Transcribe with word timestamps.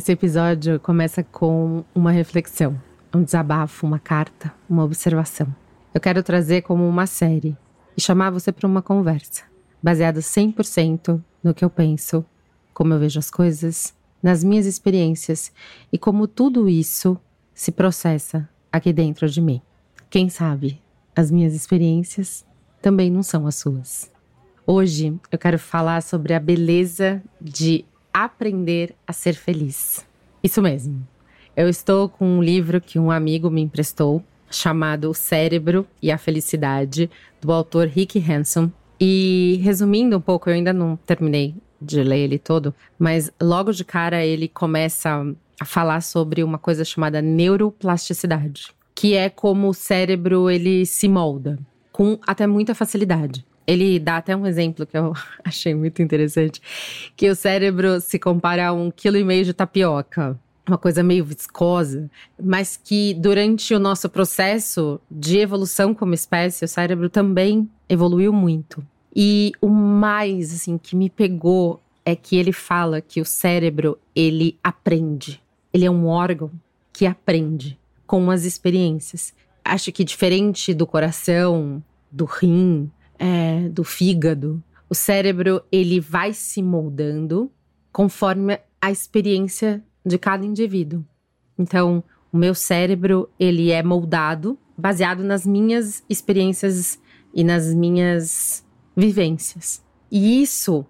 Esse 0.00 0.12
episódio 0.12 0.80
começa 0.80 1.22
com 1.22 1.84
uma 1.94 2.10
reflexão, 2.10 2.80
um 3.14 3.22
desabafo, 3.22 3.86
uma 3.86 3.98
carta, 3.98 4.50
uma 4.66 4.82
observação. 4.82 5.54
Eu 5.92 6.00
quero 6.00 6.22
trazer 6.22 6.62
como 6.62 6.88
uma 6.88 7.06
série 7.06 7.54
e 7.94 8.00
chamar 8.00 8.30
você 8.30 8.50
para 8.50 8.66
uma 8.66 8.80
conversa, 8.80 9.42
baseada 9.82 10.20
100% 10.20 11.22
no 11.44 11.52
que 11.52 11.62
eu 11.62 11.68
penso, 11.68 12.24
como 12.72 12.94
eu 12.94 12.98
vejo 12.98 13.18
as 13.18 13.30
coisas, 13.30 13.94
nas 14.22 14.42
minhas 14.42 14.64
experiências 14.64 15.52
e 15.92 15.98
como 15.98 16.26
tudo 16.26 16.66
isso 16.66 17.14
se 17.52 17.70
processa 17.70 18.48
aqui 18.72 18.94
dentro 18.94 19.28
de 19.28 19.42
mim. 19.42 19.60
Quem 20.08 20.30
sabe 20.30 20.80
as 21.14 21.30
minhas 21.30 21.52
experiências 21.52 22.42
também 22.80 23.10
não 23.10 23.22
são 23.22 23.46
as 23.46 23.56
suas. 23.56 24.10
Hoje 24.66 25.20
eu 25.30 25.38
quero 25.38 25.58
falar 25.58 26.02
sobre 26.02 26.32
a 26.32 26.40
beleza 26.40 27.22
de 27.38 27.84
Aprender 28.12 28.94
a 29.06 29.12
Ser 29.12 29.34
Feliz. 29.34 30.06
Isso 30.42 30.60
mesmo. 30.62 31.06
Eu 31.56 31.68
estou 31.68 32.08
com 32.08 32.26
um 32.26 32.42
livro 32.42 32.80
que 32.80 32.98
um 32.98 33.10
amigo 33.10 33.50
me 33.50 33.60
emprestou, 33.60 34.24
chamado 34.50 35.10
O 35.10 35.14
Cérebro 35.14 35.86
e 36.02 36.10
a 36.10 36.18
Felicidade, 36.18 37.10
do 37.40 37.52
autor 37.52 37.86
Rick 37.86 38.18
Hanson. 38.18 38.70
E 39.00 39.60
resumindo 39.62 40.16
um 40.16 40.20
pouco, 40.20 40.48
eu 40.48 40.54
ainda 40.54 40.72
não 40.72 40.96
terminei 41.06 41.54
de 41.80 42.02
ler 42.02 42.18
ele 42.18 42.38
todo, 42.38 42.74
mas 42.98 43.32
logo 43.40 43.72
de 43.72 43.84
cara 43.84 44.24
ele 44.24 44.48
começa 44.48 45.34
a 45.58 45.64
falar 45.64 46.02
sobre 46.02 46.44
uma 46.44 46.58
coisa 46.58 46.84
chamada 46.84 47.22
neuroplasticidade, 47.22 48.74
que 48.94 49.14
é 49.14 49.30
como 49.30 49.68
o 49.68 49.74
cérebro 49.74 50.50
ele 50.50 50.84
se 50.84 51.08
molda 51.08 51.58
com 51.92 52.18
até 52.26 52.46
muita 52.46 52.74
facilidade. 52.74 53.44
Ele 53.66 53.98
dá 53.98 54.16
até 54.16 54.34
um 54.34 54.46
exemplo 54.46 54.86
que 54.86 54.96
eu 54.96 55.12
achei 55.44 55.74
muito 55.74 56.02
interessante, 56.02 56.60
que 57.16 57.28
o 57.30 57.34
cérebro 57.34 58.00
se 58.00 58.18
compara 58.18 58.68
a 58.68 58.72
um 58.72 58.90
quilo 58.90 59.16
e 59.16 59.24
meio 59.24 59.44
de 59.44 59.52
tapioca 59.52 60.38
uma 60.68 60.78
coisa 60.78 61.02
meio 61.02 61.24
viscosa, 61.24 62.08
mas 62.40 62.76
que 62.76 63.14
durante 63.14 63.74
o 63.74 63.78
nosso 63.78 64.08
processo 64.08 65.00
de 65.10 65.38
evolução 65.38 65.92
como 65.92 66.14
espécie, 66.14 66.64
o 66.64 66.68
cérebro 66.68 67.10
também 67.10 67.68
evoluiu 67.88 68.32
muito. 68.32 68.86
E 69.14 69.52
o 69.60 69.68
mais 69.68 70.54
assim 70.54 70.78
que 70.78 70.94
me 70.94 71.10
pegou 71.10 71.80
é 72.04 72.14
que 72.14 72.36
ele 72.36 72.52
fala 72.52 73.00
que 73.00 73.20
o 73.20 73.24
cérebro 73.24 73.98
ele 74.14 74.56
aprende. 74.62 75.42
Ele 75.72 75.84
é 75.84 75.90
um 75.90 76.06
órgão 76.06 76.50
que 76.92 77.06
aprende 77.06 77.78
com 78.06 78.30
as 78.30 78.44
experiências. 78.44 79.34
Acho 79.64 79.92
que 79.92 80.04
diferente 80.04 80.72
do 80.72 80.86
coração, 80.86 81.82
do 82.10 82.24
rim, 82.24 82.90
é, 83.20 83.68
do 83.68 83.84
fígado. 83.84 84.62
O 84.88 84.94
cérebro 84.94 85.62
ele 85.70 86.00
vai 86.00 86.32
se 86.32 86.62
moldando 86.62 87.52
conforme 87.92 88.58
a 88.80 88.90
experiência 88.90 89.84
de 90.04 90.18
cada 90.18 90.44
indivíduo. 90.44 91.04
Então, 91.58 92.02
o 92.32 92.38
meu 92.38 92.54
cérebro 92.54 93.28
ele 93.38 93.70
é 93.70 93.82
moldado 93.82 94.58
baseado 94.76 95.22
nas 95.22 95.46
minhas 95.46 96.02
experiências 96.08 96.98
e 97.34 97.44
nas 97.44 97.74
minhas 97.74 98.64
vivências. 98.96 99.82
E 100.10 100.42
isso 100.42 100.86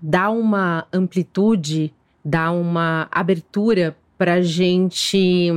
dá 0.00 0.30
uma 0.30 0.86
amplitude, 0.92 1.92
dá 2.24 2.52
uma 2.52 3.08
abertura 3.10 3.96
para 4.16 4.34
a 4.34 4.42
gente 4.42 5.50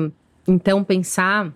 então 0.47 0.83
pensar 0.83 1.53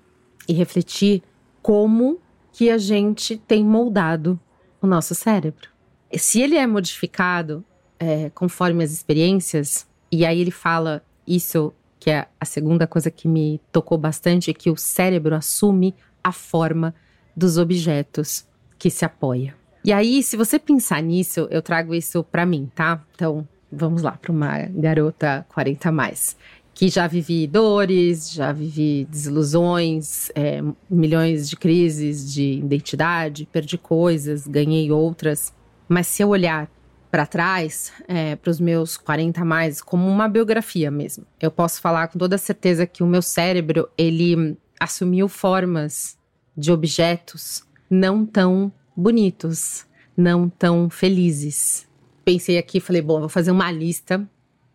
e 0.47 0.53
refletir 0.53 1.24
como 1.62 2.19
que 2.52 2.69
a 2.69 2.78
gente 2.78 3.38
tem 3.38 3.63
moldado 3.63 4.40
o 4.81 4.88
nosso 4.88 5.13
cérebro. 5.16 5.69
Se 6.13 6.41
ele 6.41 6.56
é 6.56 6.66
modificado 6.66 7.63
é, 8.00 8.29
conforme 8.31 8.84
as 8.84 8.91
experiências, 8.91 9.88
e 10.12 10.25
aí 10.25 10.40
ele 10.40 10.51
fala 10.51 11.03
isso, 11.28 11.73
que 12.00 12.09
é 12.09 12.28
a 12.40 12.45
segunda 12.45 12.88
coisa 12.88 13.12
que 13.12 13.28
me 13.28 13.62
tocou 13.72 13.97
bastante, 13.97 14.50
é 14.50 14.53
que 14.53 14.69
o 14.69 14.78
cérebro 14.78 15.35
assume 15.35 15.94
a 16.23 16.31
forma 16.31 16.95
dos 17.35 17.57
objetos 17.57 18.47
que 18.78 18.90
se 18.90 19.06
apoia. 19.06 19.56
E 19.84 19.94
aí, 19.94 20.22
se 20.23 20.35
você 20.35 20.59
pensar 20.59 21.01
nisso, 21.01 21.47
eu 21.51 21.61
trago 21.61 21.94
isso 21.94 22.23
para 22.23 22.46
mim, 22.46 22.69
tá? 22.75 23.01
Então, 23.16 23.47
vamos 23.72 24.01
lá 24.01 24.11
para 24.11 24.31
uma 24.31 24.63
garota 24.69 25.46
40 25.50 25.91
mais 25.91 26.35
que 26.79 26.88
já 26.88 27.07
vivi 27.07 27.45
dores, 27.45 28.31
já 28.31 28.53
vivi 28.53 29.06
desilusões, 29.12 30.31
é, 30.34 30.63
milhões 30.90 31.50
de 31.50 31.57
crises 31.57 32.34
de 32.34 32.53
identidade, 32.53 33.45
perdi 33.51 33.78
coisas, 33.78 34.47
ganhei 34.47 34.90
outras. 34.90 35.53
Mas 35.90 36.07
se 36.07 36.23
eu 36.23 36.29
olhar 36.29 36.72
para 37.12 37.25
trás, 37.25 37.91
é, 38.07 38.38
para 38.38 38.50
os 38.50 38.62
meus 38.62 38.95
40 38.95 39.41
a 39.41 39.44
mais, 39.44 39.81
como 39.81 40.07
uma 40.07 40.29
biografia 40.29 40.90
mesmo, 40.90 41.25
eu 41.41 41.51
posso 41.51 41.81
falar 41.81 42.07
com 42.07 42.17
toda 42.17 42.38
certeza 42.38 42.88
que 42.88 43.03
o 43.03 43.07
meu 43.07 43.22
cérebro 43.22 43.90
ele 43.97 44.57
assumiu 44.79 45.28
formas 45.28 46.17
de 46.56 46.72
objetos 46.72 47.61
não 47.90 48.25
tão 48.25 48.72
bonitos, 48.96 49.85
não 50.16 50.47
tão 50.47 50.90
felizes. 50.90 51.85
Pensei 52.23 52.57
aqui, 52.57 52.79
falei, 52.79 53.01
bom, 53.01 53.19
vou 53.19 53.28
fazer 53.28 53.51
uma 53.51 53.69
lista 53.69 54.25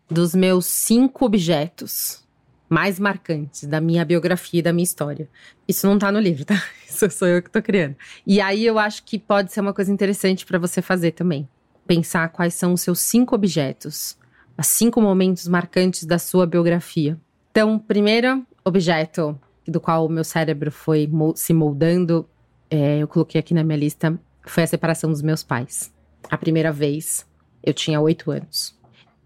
dos 0.09 0.35
meus 0.35 0.65
cinco 0.65 1.25
objetos 1.25 2.25
mais 2.69 2.99
marcantes 2.99 3.63
da 3.63 3.79
minha 3.79 4.03
biografia 4.03 4.59
e 4.59 4.63
da 4.63 4.73
minha 4.73 4.83
história. 4.83 5.29
Isso 5.67 5.87
não 5.87 5.99
tá 5.99 6.11
no 6.11 6.19
livro, 6.19 6.45
tá? 6.45 6.61
Isso 6.87 7.09
sou 7.11 7.27
eu 7.27 7.41
que 7.41 7.49
tô 7.49 7.61
criando. 7.61 7.95
E 8.25 8.41
aí 8.41 8.65
eu 8.65 8.79
acho 8.79 9.03
que 9.03 9.19
pode 9.19 9.53
ser 9.53 9.61
uma 9.61 9.73
coisa 9.73 9.91
interessante 9.91 10.45
para 10.45 10.57
você 10.57 10.81
fazer 10.81 11.11
também. 11.11 11.47
Pensar 11.85 12.29
quais 12.29 12.53
são 12.53 12.73
os 12.73 12.81
seus 12.81 12.99
cinco 12.99 13.35
objetos, 13.35 14.17
os 14.57 14.67
cinco 14.67 14.99
momentos 15.01 15.47
marcantes 15.47 16.05
da 16.05 16.17
sua 16.17 16.47
biografia. 16.47 17.19
Então, 17.51 17.77
primeiro 17.77 18.45
objeto 18.63 19.39
do 19.67 19.79
qual 19.79 20.05
o 20.05 20.09
meu 20.09 20.23
cérebro 20.23 20.71
foi 20.71 21.09
se 21.35 21.53
moldando, 21.53 22.27
é, 22.69 22.99
eu 22.99 23.07
coloquei 23.07 23.39
aqui 23.39 23.53
na 23.53 23.63
minha 23.63 23.77
lista, 23.77 24.19
foi 24.43 24.63
a 24.63 24.67
separação 24.67 25.11
dos 25.11 25.21
meus 25.21 25.43
pais. 25.43 25.93
A 26.29 26.37
primeira 26.37 26.71
vez, 26.71 27.25
eu 27.63 27.73
tinha 27.73 28.01
oito 28.01 28.31
anos. 28.31 28.74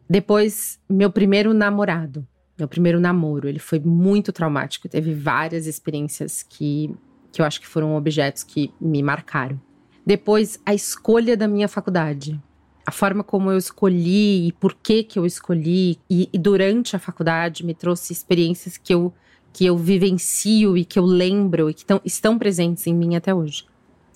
Depois, 0.10 0.80
meu 0.90 1.12
primeiro 1.12 1.54
namorado, 1.54 2.28
meu 2.58 2.68
primeiro 2.68 3.00
namoro, 3.00 3.48
ele 3.48 3.60
foi 3.60 3.80
muito 3.80 4.34
traumático. 4.34 4.90
Teve 4.90 5.14
várias 5.14 5.68
experiências 5.68 6.42
que, 6.42 6.94
que 7.32 7.42
eu 7.42 7.46
acho 7.46 7.62
que 7.62 7.68
foram 7.68 7.96
objetos 7.96 8.44
que 8.44 8.74
me 8.82 9.04
marcaram. 9.04 9.62
Depois, 10.04 10.60
a 10.66 10.74
escolha 10.74 11.38
da 11.38 11.48
minha 11.48 11.68
faculdade. 11.68 12.42
A 12.86 12.92
forma 12.92 13.24
como 13.24 13.52
eu 13.52 13.58
escolhi 13.58 14.48
e 14.48 14.52
por 14.52 14.74
que 14.74 15.04
que 15.04 15.20
eu 15.20 15.28
escolhi. 15.28 16.00
E, 16.10 16.28
e 16.34 16.40
durante 16.40 16.96
a 16.96 17.00
faculdade 17.00 17.64
me 17.64 17.76
trouxe 17.76 18.12
experiências 18.12 18.78
que 18.78 18.92
eu, 18.92 19.14
que 19.54 19.68
eu 19.68 19.78
vivencio 19.78 20.76
e 20.76 20.84
que 20.84 20.98
eu 20.98 21.06
lembro 21.06 21.70
e 21.70 21.74
que 21.76 21.86
tão, 21.86 22.02
estão 22.04 22.40
presentes 22.40 22.88
em 22.88 22.96
mim 22.96 23.16
até 23.16 23.32
hoje. 23.32 23.64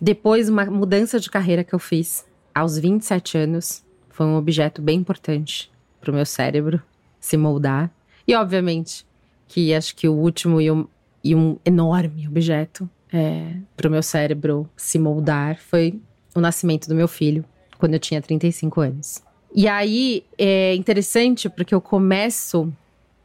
Depois, 0.02 0.50
uma 0.50 0.66
mudança 0.66 1.20
de 1.20 1.30
carreira 1.30 1.64
que 1.64 1.76
eu 1.76 1.80
fiz 1.80 2.26
aos 2.54 2.80
27 2.80 3.38
anos. 3.38 3.86
Foi 4.10 4.26
um 4.26 4.36
objeto 4.36 4.82
bem 4.82 5.00
importante 5.00 5.72
para 6.04 6.12
o 6.12 6.14
meu 6.14 6.26
cérebro 6.26 6.82
se 7.20 7.38
moldar. 7.38 7.90
E, 8.28 8.36
obviamente, 8.36 9.06
que 9.48 9.74
acho 9.74 9.96
que 9.96 10.08
o 10.08 10.14
último 10.14 10.60
e 10.60 10.70
um, 10.70 10.86
e 11.24 11.34
um 11.34 11.58
enorme 11.66 12.28
objeto 12.28 12.90
é, 13.12 13.54
para 13.78 13.88
o 13.88 13.92
meu 13.92 14.04
cérebro 14.04 14.70
se 14.76 15.00
moldar 15.00 15.58
foi 15.60 16.00
o 16.36 16.42
nascimento 16.42 16.90
do 16.90 16.96
meu 16.96 17.08
filho, 17.08 17.46
quando 17.78 17.94
eu 17.94 18.00
tinha 18.00 18.22
35 18.22 18.82
anos. 18.82 19.24
E 19.56 19.68
aí 19.68 20.26
é 20.38 20.76
interessante 20.76 21.48
porque 21.48 21.74
eu 21.74 21.80
começo. 21.80 22.72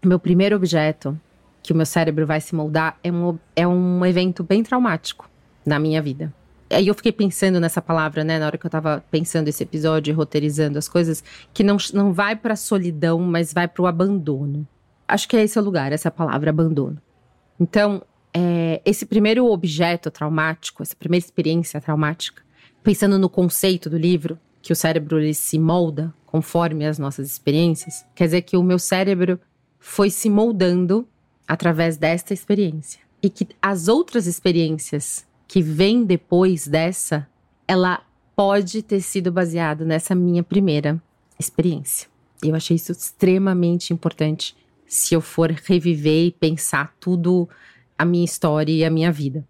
Meu 0.04 0.18
primeiro 0.18 0.54
objeto 0.54 1.18
que 1.62 1.72
o 1.72 1.76
meu 1.76 1.86
cérebro 1.86 2.24
vai 2.26 2.40
se 2.40 2.54
moldar 2.54 2.96
é 3.02 3.10
um, 3.10 3.38
é 3.56 3.66
um 3.66 4.06
evento 4.06 4.44
bem 4.44 4.62
traumático 4.62 5.28
na 5.66 5.78
minha 5.80 6.00
vida. 6.00 6.32
Aí 6.70 6.86
eu 6.86 6.94
fiquei 6.94 7.12
pensando 7.12 7.58
nessa 7.58 7.80
palavra, 7.80 8.22
né, 8.22 8.38
na 8.38 8.46
hora 8.46 8.58
que 8.58 8.66
eu 8.66 8.70
tava 8.70 9.02
pensando 9.10 9.48
esse 9.48 9.62
episódio 9.62 10.14
roteirizando 10.14 10.78
as 10.78 10.88
coisas, 10.88 11.24
que 11.52 11.64
não, 11.64 11.78
não 11.94 12.12
vai 12.12 12.36
pra 12.36 12.56
solidão, 12.56 13.18
mas 13.20 13.52
vai 13.52 13.66
pro 13.66 13.86
abandono. 13.86 14.66
Acho 15.06 15.26
que 15.26 15.36
é 15.36 15.42
esse 15.42 15.58
o 15.58 15.62
lugar, 15.62 15.92
essa 15.92 16.10
palavra, 16.10 16.50
abandono. 16.50 17.00
Então, 17.58 18.02
é, 18.34 18.82
esse 18.84 19.06
primeiro 19.06 19.46
objeto 19.46 20.10
traumático, 20.10 20.82
essa 20.82 20.94
primeira 20.94 21.24
experiência 21.24 21.80
traumática, 21.80 22.42
pensando 22.82 23.18
no 23.18 23.30
conceito 23.30 23.88
do 23.88 23.96
livro, 23.96 24.38
que 24.60 24.72
o 24.72 24.76
cérebro 24.76 25.18
ele 25.18 25.34
se 25.34 25.58
molda 25.58 26.12
conforme 26.26 26.86
as 26.86 26.98
nossas 26.98 27.26
experiências, 27.26 28.04
quer 28.14 28.24
dizer 28.24 28.42
que 28.42 28.56
o 28.56 28.62
meu 28.62 28.78
cérebro 28.78 29.40
foi 29.78 30.10
se 30.10 30.28
moldando 30.28 31.08
através 31.46 31.96
desta 31.96 32.34
experiência. 32.34 33.00
E 33.22 33.30
que 33.30 33.48
as 33.60 33.88
outras 33.88 34.26
experiências 34.26 35.26
que 35.48 35.62
vêm 35.62 36.04
depois 36.04 36.68
dessa, 36.68 37.26
ela 37.66 38.02
pode 38.36 38.82
ter 38.82 39.00
sido 39.00 39.32
baseada 39.32 39.84
nessa 39.84 40.14
minha 40.14 40.42
primeira 40.44 41.02
experiência. 41.40 42.06
Eu 42.42 42.54
achei 42.54 42.76
isso 42.76 42.92
extremamente 42.92 43.92
importante 43.92 44.54
se 44.86 45.14
eu 45.14 45.20
for 45.20 45.50
reviver 45.50 46.26
e 46.26 46.30
pensar 46.30 46.94
tudo 47.00 47.48
a 47.96 48.04
minha 48.04 48.24
história 48.24 48.72
e 48.72 48.84
a 48.84 48.90
minha 48.90 49.10
vida. 49.10 49.44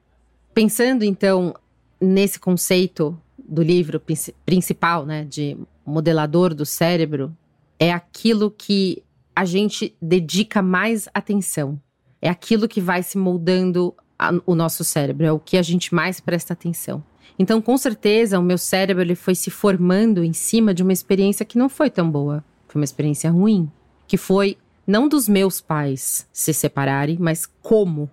Pensando 0.55 1.05
então 1.05 1.55
nesse 2.01 2.39
conceito 2.39 3.21
do 3.37 3.63
livro 3.63 4.01
principal, 4.47 5.05
né, 5.05 5.25
de 5.25 5.57
modelador 5.85 6.55
do 6.55 6.65
cérebro, 6.65 7.37
é 7.79 7.93
aquilo 7.93 8.51
que 8.51 9.03
a 9.35 9.45
gente 9.45 9.95
dedica 10.01 10.63
mais 10.63 11.09
atenção. 11.13 11.81
É 12.21 12.29
aquilo 12.29 12.67
que 12.69 12.81
vai 12.81 13.03
se 13.03 13.17
moldando 13.17 13.95
a, 14.19 14.33
o 14.45 14.55
nosso 14.55 14.83
cérebro, 14.85 15.27
é 15.27 15.33
o 15.33 15.39
que 15.39 15.57
a 15.57 15.63
gente 15.63 15.95
mais 15.95 16.21
presta 16.21 16.53
atenção. 16.53 17.03
Então, 17.39 17.63
com 17.63 17.77
certeza, 17.77 18.39
o 18.39 18.43
meu 18.43 18.59
cérebro 18.59 19.03
ele 19.03 19.15
foi 19.15 19.35
se 19.35 19.51
formando 19.51 20.25
em 20.25 20.33
cima 20.33 20.75
de 20.75 20.83
uma 20.83 20.93
experiência 20.93 21.47
que 21.47 21.57
não 21.57 21.69
foi 21.69 21.89
tão 21.89 22.11
boa. 22.11 22.45
Foi 22.67 22.81
uma 22.81 22.85
experiência 22.85 23.31
ruim, 23.31 23.71
que 24.07 24.17
foi 24.17 24.59
não 24.87 25.09
dos 25.09 25.29
meus 25.29 25.61
pais 25.61 26.27
se 26.33 26.53
separarem, 26.53 27.17
mas 27.21 27.47
como 27.63 28.11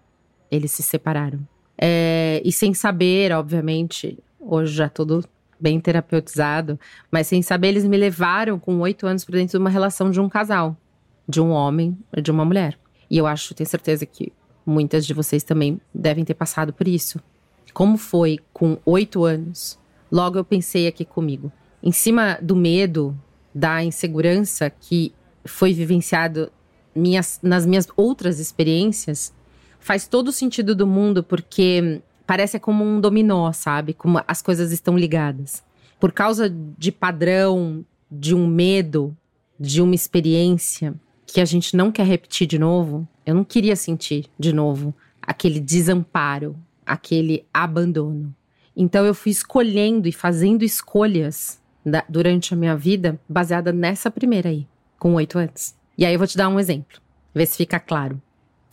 eles 0.51 0.71
se 0.71 0.83
separaram. 0.83 1.39
É, 1.77 2.41
e 2.45 2.51
sem 2.51 2.73
saber, 2.73 3.31
obviamente, 3.31 4.19
hoje 4.39 4.75
já 4.75 4.87
tudo 4.87 5.25
bem 5.59 5.79
terapeutizado, 5.79 6.79
mas 7.09 7.27
sem 7.27 7.41
saber, 7.41 7.69
eles 7.69 7.85
me 7.85 7.97
levaram 7.97 8.59
com 8.59 8.79
oito 8.79 9.07
anos 9.07 9.25
para 9.25 9.37
dentro 9.37 9.57
de 9.57 9.63
uma 9.63 9.69
relação 9.69 10.11
de 10.11 10.19
um 10.19 10.29
casal, 10.29 10.77
de 11.27 11.41
um 11.41 11.49
homem 11.49 11.97
e 12.15 12.21
de 12.21 12.29
uma 12.29 12.45
mulher. 12.45 12.77
E 13.09 13.17
eu 13.17 13.25
acho, 13.25 13.53
tenho 13.53 13.69
certeza 13.69 14.05
que 14.05 14.31
muitas 14.65 15.05
de 15.05 15.13
vocês 15.13 15.43
também 15.43 15.79
devem 15.93 16.25
ter 16.25 16.33
passado 16.33 16.73
por 16.73 16.87
isso. 16.87 17.19
Como 17.73 17.97
foi 17.97 18.39
com 18.53 18.77
oito 18.85 19.23
anos? 19.23 19.77
Logo 20.11 20.37
eu 20.37 20.45
pensei 20.45 20.87
aqui 20.87 21.03
comigo. 21.03 21.51
Em 21.83 21.91
cima 21.91 22.37
do 22.41 22.55
medo, 22.55 23.17
da 23.53 23.83
insegurança 23.83 24.69
que 24.69 25.13
foi 25.45 25.73
vivenciado 25.73 26.51
minhas, 26.95 27.39
nas 27.43 27.65
minhas 27.65 27.87
outras 27.95 28.39
experiências, 28.39 29.33
faz 29.79 30.07
todo 30.07 30.29
o 30.29 30.31
sentido 30.31 30.73
do 30.73 30.87
mundo, 30.87 31.23
porque 31.23 32.01
parece 32.25 32.59
como 32.59 32.83
um 32.83 32.99
dominó, 32.99 33.51
sabe? 33.51 33.93
Como 33.93 34.21
as 34.27 34.41
coisas 34.41 34.71
estão 34.71 34.97
ligadas. 34.97 35.63
Por 35.99 36.11
causa 36.11 36.49
de 36.49 36.91
padrão, 36.91 37.85
de 38.09 38.33
um 38.33 38.47
medo, 38.47 39.15
de 39.59 39.81
uma 39.81 39.95
experiência 39.95 40.95
que 41.25 41.41
a 41.41 41.45
gente 41.45 41.75
não 41.75 41.91
quer 41.91 42.05
repetir 42.05 42.47
de 42.47 42.59
novo, 42.59 43.07
eu 43.25 43.33
não 43.33 43.43
queria 43.43 43.75
sentir 43.75 44.27
de 44.37 44.53
novo 44.53 44.93
aquele 45.21 45.59
desamparo, 45.59 46.55
aquele 46.85 47.45
abandono. 47.53 48.33
Então 48.75 49.05
eu 49.05 49.13
fui 49.13 49.31
escolhendo 49.31 50.07
e 50.07 50.11
fazendo 50.11 50.63
escolhas 50.63 51.59
da, 51.85 52.03
durante 52.07 52.53
a 52.53 52.57
minha 52.57 52.75
vida 52.75 53.19
baseada 53.27 53.71
nessa 53.71 54.11
primeira 54.11 54.49
aí, 54.49 54.67
com 54.99 55.13
oito 55.15 55.39
anos. 55.39 55.75
E 55.97 56.05
aí 56.05 56.13
eu 56.13 56.19
vou 56.19 56.27
te 56.27 56.37
dar 56.37 56.49
um 56.49 56.59
exemplo, 56.59 56.99
ver 57.33 57.45
se 57.45 57.57
fica 57.57 57.79
claro 57.79 58.21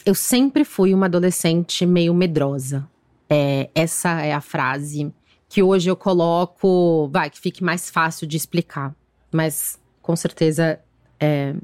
eu 0.04 0.14
sempre 0.14 0.64
fui 0.64 0.92
uma 0.92 1.06
adolescente 1.06 1.86
meio 1.86 2.12
medrosa. 2.14 2.88
É, 3.28 3.70
essa 3.74 4.20
é 4.20 4.32
a 4.32 4.40
frase 4.40 5.12
que 5.48 5.62
hoje 5.62 5.88
eu 5.88 5.96
coloco, 5.96 7.08
vai, 7.08 7.30
que 7.30 7.38
fique 7.38 7.62
mais 7.62 7.90
fácil 7.90 8.26
de 8.26 8.36
explicar. 8.36 8.94
Mas 9.30 9.78
com 10.00 10.16
certeza 10.16 10.80
é, 11.20 11.54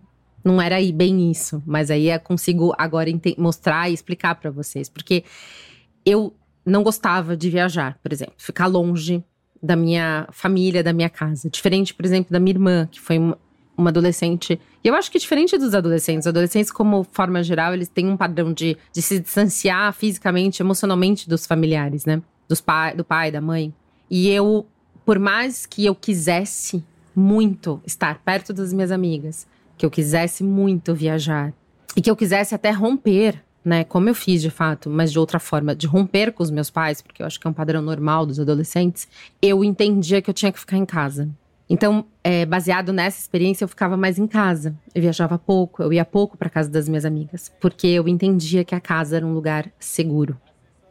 não 0.45 0.61
era 0.61 0.77
aí 0.77 0.93
bem 0.93 1.31
isso. 1.31 1.63
Mas 1.67 1.91
aí 1.91 2.11
eu 2.11 2.21
consigo 2.21 2.75
agora 2.79 3.11
mostrar 3.37 3.91
e 3.91 3.95
explicar 3.95 4.35
para 4.35 4.51
vocês. 4.51 4.89
Porque 4.89 5.25
eu 6.05 6.35
não 6.65 6.83
gostava 6.83 7.37
de 7.37 7.51
viajar, 7.51 7.99
por 8.03 8.13
exemplo, 8.13 8.35
ficar 8.37 8.67
longe 8.67 9.25
da 9.63 9.75
minha 9.75 10.29
família, 10.31 10.83
da 10.83 10.93
minha 10.93 11.09
casa. 11.09 11.51
Diferente, 11.51 11.95
por 11.95 12.05
exemplo, 12.05 12.33
da 12.33 12.39
minha 12.39 12.55
irmã, 12.55 12.89
que 12.91 13.01
foi 13.01 13.19
uma 13.77 13.91
adolescente. 13.91 14.61
E 14.83 14.89
eu 14.89 14.95
acho 14.95 15.11
que 15.11 15.19
diferente 15.19 15.57
dos 15.57 15.75
adolescentes, 15.75 16.27
adolescentes, 16.27 16.71
como 16.71 17.05
forma 17.13 17.43
geral, 17.43 17.75
eles 17.75 17.89
têm 17.89 18.09
um 18.09 18.17
padrão 18.17 18.53
de, 18.53 18.77
de 18.93 19.03
se 19.03 19.21
distanciar 19.21 19.93
fisicamente, 19.93 20.63
emocionalmente 20.63 21.29
dos 21.29 21.47
familiares, 21.47 22.05
né? 22.05 22.21
Dos 22.49 22.61
pai, 22.61 22.95
do 22.95 23.05
pai, 23.05 23.31
da 23.31 23.41
mãe. 23.41 23.73
E 24.11 24.29
eu, 24.29 24.67
por 25.05 25.19
mais 25.19 25.67
que 25.67 25.85
eu 25.85 25.95
quisesse 25.95 26.85
muito 27.15 27.81
estar 27.85 28.19
perto 28.21 28.53
das 28.53 28.73
minhas 28.73 28.91
amigas, 28.91 29.47
que 29.79 29.87
eu 29.87 29.91
quisesse 29.91 30.45
muito 30.45 30.95
viajar, 30.95 31.55
e 31.97 32.03
que 32.03 32.11
eu 32.11 32.17
quisesse 32.17 32.55
até 32.55 32.71
romper, 32.71 33.43
né? 33.65 33.85
Como 33.85 34.09
eu 34.09 34.15
fiz 34.15 34.43
de 34.43 34.51
fato, 34.51 34.91
mas 34.91 35.11
de 35.11 35.19
outra 35.19 35.39
forma, 35.39 35.75
de 35.75 35.87
romper 35.87 36.33
com 36.33 36.43
os 36.43 36.51
meus 36.51 36.71
pais, 36.71 37.01
porque 37.01 37.23
eu 37.23 37.27
acho 37.27 37.41
que 37.41 37.47
é 37.47 37.51
um 37.51 37.55
padrão 37.55 37.81
normal 37.81 38.27
dos 38.27 38.39
adolescentes, 38.39 39.09
eu 39.41 39.65
entendia 39.65 40.21
que 40.21 40.29
eu 40.29 40.35
tinha 40.35 40.53
que 40.53 40.61
ficar 40.61 40.77
em 40.77 40.85
casa. 40.85 41.29
Então, 41.71 42.07
é, 42.25 42.47
baseado 42.47 42.93
nessa 42.93 43.21
experiência, 43.21 43.65
eu 43.65 43.69
ficava 43.69 43.95
mais 43.97 44.19
em 44.19 44.27
casa. 44.27 44.75
Eu 44.95 45.03
viajava 45.03 45.39
pouco, 45.39 45.83
eu 45.83 45.93
ia 45.93 46.05
pouco 46.05 46.37
para 46.37 46.49
casa 46.49 46.71
das 46.71 46.89
minhas 46.89 47.05
amigas, 47.05 47.53
porque 47.61 47.87
eu 47.87 48.09
entendia 48.09 48.65
que 48.65 48.75
a 48.75 48.81
casa 48.81 49.17
era 49.17 49.27
um 49.27 49.35
lugar 49.35 49.71
seguro. 49.79 50.39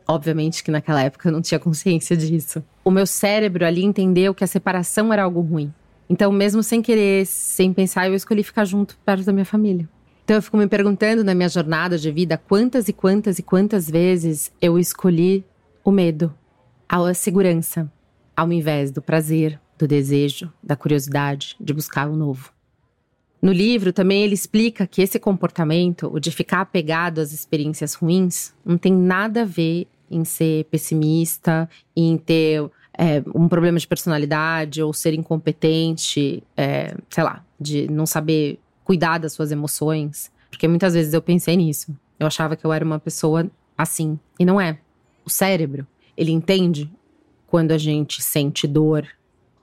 Obviamente 0.08 0.64
que 0.64 0.72
naquela 0.72 1.02
época 1.02 1.28
eu 1.28 1.34
não 1.34 1.42
tinha 1.42 1.60
consciência 1.60 2.16
disso. 2.16 2.64
O 2.86 2.92
meu 2.92 3.06
cérebro 3.06 3.66
ali 3.66 3.84
entendeu 3.84 4.34
que 4.34 4.44
a 4.44 4.48
separação 4.48 5.12
era 5.12 5.24
algo 5.24 5.42
ruim. 5.42 5.74
Então, 6.10 6.32
mesmo 6.32 6.64
sem 6.64 6.82
querer, 6.82 7.26
sem 7.26 7.74
pensar, 7.74 8.08
eu 8.08 8.16
escolhi 8.16 8.44
ficar 8.44 8.66
junto 8.66 8.98
perto 9.06 9.26
da 9.26 9.34
minha 9.34 9.46
família. 9.46 9.88
Então, 10.24 10.38
eu 10.38 10.42
fico 10.42 10.58
me 10.58 10.68
perguntando 10.68 11.24
na 11.24 11.34
minha 11.34 11.50
jornada 11.50 11.98
de 11.98 12.12
vida 12.12 12.38
quantas 12.38 12.88
e 12.88 12.94
quantas 12.94 13.40
e 13.40 13.44
quantas 13.44 13.90
vezes 13.90 14.52
eu 14.62 14.78
escolhi 14.78 15.44
o 15.84 15.92
medo, 15.92 16.34
a 16.88 17.14
segurança, 17.14 17.92
ao 18.36 18.52
invés 18.52 18.92
do 18.92 19.02
prazer, 19.02 19.60
do 19.78 19.88
desejo, 19.88 20.52
da 20.62 20.76
curiosidade 20.76 21.56
de 21.60 21.74
buscar 21.74 22.10
o 22.10 22.16
novo. 22.16 22.52
No 23.42 23.52
livro 23.52 23.94
também 23.94 24.24
ele 24.24 24.34
explica 24.34 24.88
que 24.88 25.02
esse 25.02 25.20
comportamento, 25.20 26.10
o 26.12 26.20
de 26.20 26.32
ficar 26.32 26.62
apegado 26.62 27.20
às 27.20 27.32
experiências 27.32 27.94
ruins, 27.94 28.54
não 28.66 28.78
tem 28.78 28.94
nada 28.94 29.44
a 29.44 29.46
ver 29.46 29.88
em 30.10 30.26
ser 30.26 30.66
pessimista, 30.66 31.70
em 31.96 32.18
ter 32.18 32.70
é, 32.98 33.24
um 33.36 33.48
problema 33.48 33.78
de 33.78 33.88
personalidade 33.88 34.82
ou 34.82 34.92
ser 34.92 35.14
incompetente, 35.14 36.44
é, 36.56 36.96
sei 37.10 37.24
lá, 37.24 37.46
de 37.60 37.90
não 37.90 38.06
saber 38.06 38.60
cuidar 38.84 39.20
das 39.20 39.34
suas 39.34 39.52
emoções. 39.52 40.32
Porque 40.50 40.68
muitas 40.68 40.94
vezes 40.94 41.14
eu 41.14 41.22
pensei 41.22 41.56
nisso. 41.56 41.96
Eu 42.20 42.26
achava 42.26 42.56
que 42.56 42.66
eu 42.66 42.74
era 42.74 42.84
uma 42.84 43.00
pessoa 43.00 43.50
assim. 43.78 44.20
E 44.40 44.46
não 44.46 44.60
é. 44.60 44.80
O 45.24 45.30
cérebro, 45.30 45.86
ele 46.16 46.32
entende 46.32 46.92
quando 47.46 47.72
a 47.72 47.78
gente 47.78 48.22
sente 48.22 48.66
dor, 48.68 49.08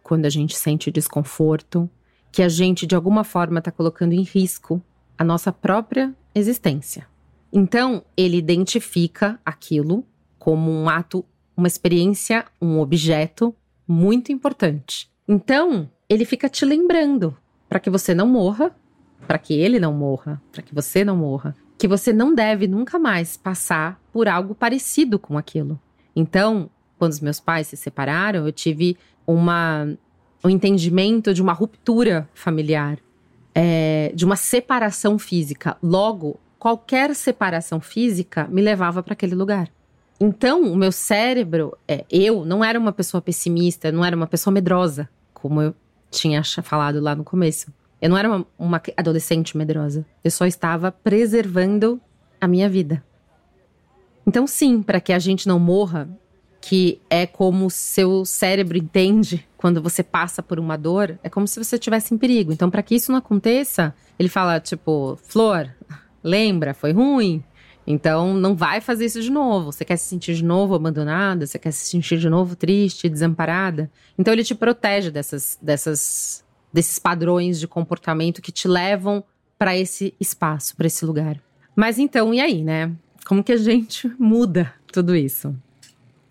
quando 0.02 0.26
a 0.26 0.30
gente 0.30 0.56
sente 0.56 0.90
desconforto, 0.90 1.90
que 2.30 2.42
a 2.42 2.48
gente 2.48 2.86
de 2.86 2.94
alguma 2.94 3.24
forma 3.24 3.58
está 3.58 3.72
colocando 3.72 4.12
em 4.12 4.22
risco 4.22 4.80
a 5.18 5.24
nossa 5.24 5.52
própria 5.52 6.14
existência. 6.34 7.06
Então, 7.52 8.04
ele 8.16 8.36
identifica 8.36 9.40
aquilo 9.44 10.04
como 10.38 10.70
um 10.70 10.88
ato, 10.88 11.24
uma 11.56 11.66
experiência, 11.66 12.44
um 12.60 12.78
objeto 12.78 13.54
muito 13.86 14.32
importante. 14.32 15.10
Então, 15.28 15.90
ele 16.08 16.24
fica 16.24 16.48
te 16.48 16.64
lembrando 16.64 17.36
para 17.68 17.80
que 17.80 17.90
você 17.90 18.14
não 18.14 18.26
morra, 18.26 18.74
para 19.26 19.38
que 19.38 19.54
ele 19.54 19.78
não 19.78 19.92
morra, 19.92 20.40
para 20.52 20.62
que 20.62 20.74
você 20.74 21.04
não 21.04 21.16
morra, 21.16 21.56
que 21.78 21.88
você 21.88 22.12
não 22.12 22.34
deve 22.34 22.66
nunca 22.66 22.98
mais 22.98 23.36
passar 23.36 24.00
por 24.12 24.28
algo 24.28 24.54
parecido 24.54 25.18
com 25.18 25.36
aquilo. 25.38 25.80
Então, 26.14 26.70
quando 26.98 27.12
os 27.12 27.20
meus 27.20 27.40
pais 27.40 27.66
se 27.66 27.76
separaram, 27.76 28.46
eu 28.46 28.52
tive 28.52 28.96
uma, 29.26 29.88
um 30.44 30.50
entendimento 30.50 31.34
de 31.34 31.42
uma 31.42 31.52
ruptura 31.52 32.28
familiar, 32.34 32.98
é, 33.54 34.12
de 34.14 34.24
uma 34.24 34.36
separação 34.36 35.18
física. 35.18 35.76
Logo, 35.82 36.38
qualquer 36.58 37.14
separação 37.14 37.80
física 37.80 38.46
me 38.48 38.62
levava 38.62 39.02
para 39.02 39.14
aquele 39.14 39.34
lugar. 39.34 39.68
Então, 40.26 40.62
o 40.62 40.74
meu 40.74 40.90
cérebro, 40.90 41.76
é, 41.86 42.06
eu 42.10 42.46
não 42.46 42.64
era 42.64 42.78
uma 42.80 42.92
pessoa 42.92 43.20
pessimista, 43.20 43.92
não 43.92 44.02
era 44.02 44.16
uma 44.16 44.26
pessoa 44.26 44.50
medrosa, 44.50 45.06
como 45.34 45.60
eu 45.60 45.74
tinha 46.10 46.42
falado 46.62 46.98
lá 46.98 47.14
no 47.14 47.22
começo. 47.22 47.70
Eu 48.00 48.08
não 48.08 48.16
era 48.16 48.30
uma, 48.30 48.46
uma 48.58 48.82
adolescente 48.96 49.54
medrosa. 49.54 50.06
Eu 50.24 50.30
só 50.30 50.46
estava 50.46 50.90
preservando 50.90 52.00
a 52.40 52.48
minha 52.48 52.70
vida. 52.70 53.04
Então, 54.26 54.46
sim, 54.46 54.80
para 54.80 54.98
que 54.98 55.12
a 55.12 55.18
gente 55.18 55.46
não 55.46 55.58
morra, 55.58 56.08
que 56.58 57.02
é 57.10 57.26
como 57.26 57.68
seu 57.68 58.24
cérebro 58.24 58.78
entende 58.78 59.46
quando 59.58 59.82
você 59.82 60.02
passa 60.02 60.42
por 60.42 60.58
uma 60.58 60.78
dor, 60.78 61.18
é 61.22 61.28
como 61.28 61.46
se 61.46 61.62
você 61.62 61.76
estivesse 61.76 62.14
em 62.14 62.16
perigo. 62.16 62.50
Então, 62.50 62.70
para 62.70 62.82
que 62.82 62.94
isso 62.94 63.12
não 63.12 63.18
aconteça, 63.18 63.94
ele 64.18 64.30
fala 64.30 64.58
tipo, 64.58 65.18
Flor, 65.22 65.68
lembra, 66.22 66.72
foi 66.72 66.92
ruim. 66.92 67.44
Então, 67.86 68.32
não 68.32 68.54
vai 68.54 68.80
fazer 68.80 69.04
isso 69.04 69.20
de 69.20 69.30
novo. 69.30 69.70
Você 69.70 69.84
quer 69.84 69.96
se 69.96 70.08
sentir 70.08 70.34
de 70.34 70.44
novo 70.44 70.74
abandonada? 70.74 71.46
Você 71.46 71.58
quer 71.58 71.70
se 71.70 71.86
sentir 71.86 72.18
de 72.18 72.28
novo 72.28 72.56
triste, 72.56 73.08
desamparada? 73.08 73.90
Então, 74.18 74.32
ele 74.32 74.42
te 74.42 74.54
protege 74.54 75.10
dessas, 75.10 75.58
dessas, 75.60 76.44
desses 76.72 76.98
padrões 76.98 77.60
de 77.60 77.68
comportamento 77.68 78.40
que 78.40 78.50
te 78.50 78.66
levam 78.66 79.22
para 79.58 79.76
esse 79.76 80.14
espaço, 80.18 80.74
para 80.76 80.86
esse 80.86 81.04
lugar. 81.04 81.38
Mas 81.76 81.98
então, 81.98 82.32
e 82.32 82.40
aí, 82.40 82.62
né? 82.62 82.92
Como 83.26 83.42
que 83.42 83.52
a 83.52 83.56
gente 83.56 84.10
muda 84.18 84.72
tudo 84.92 85.14
isso? 85.14 85.54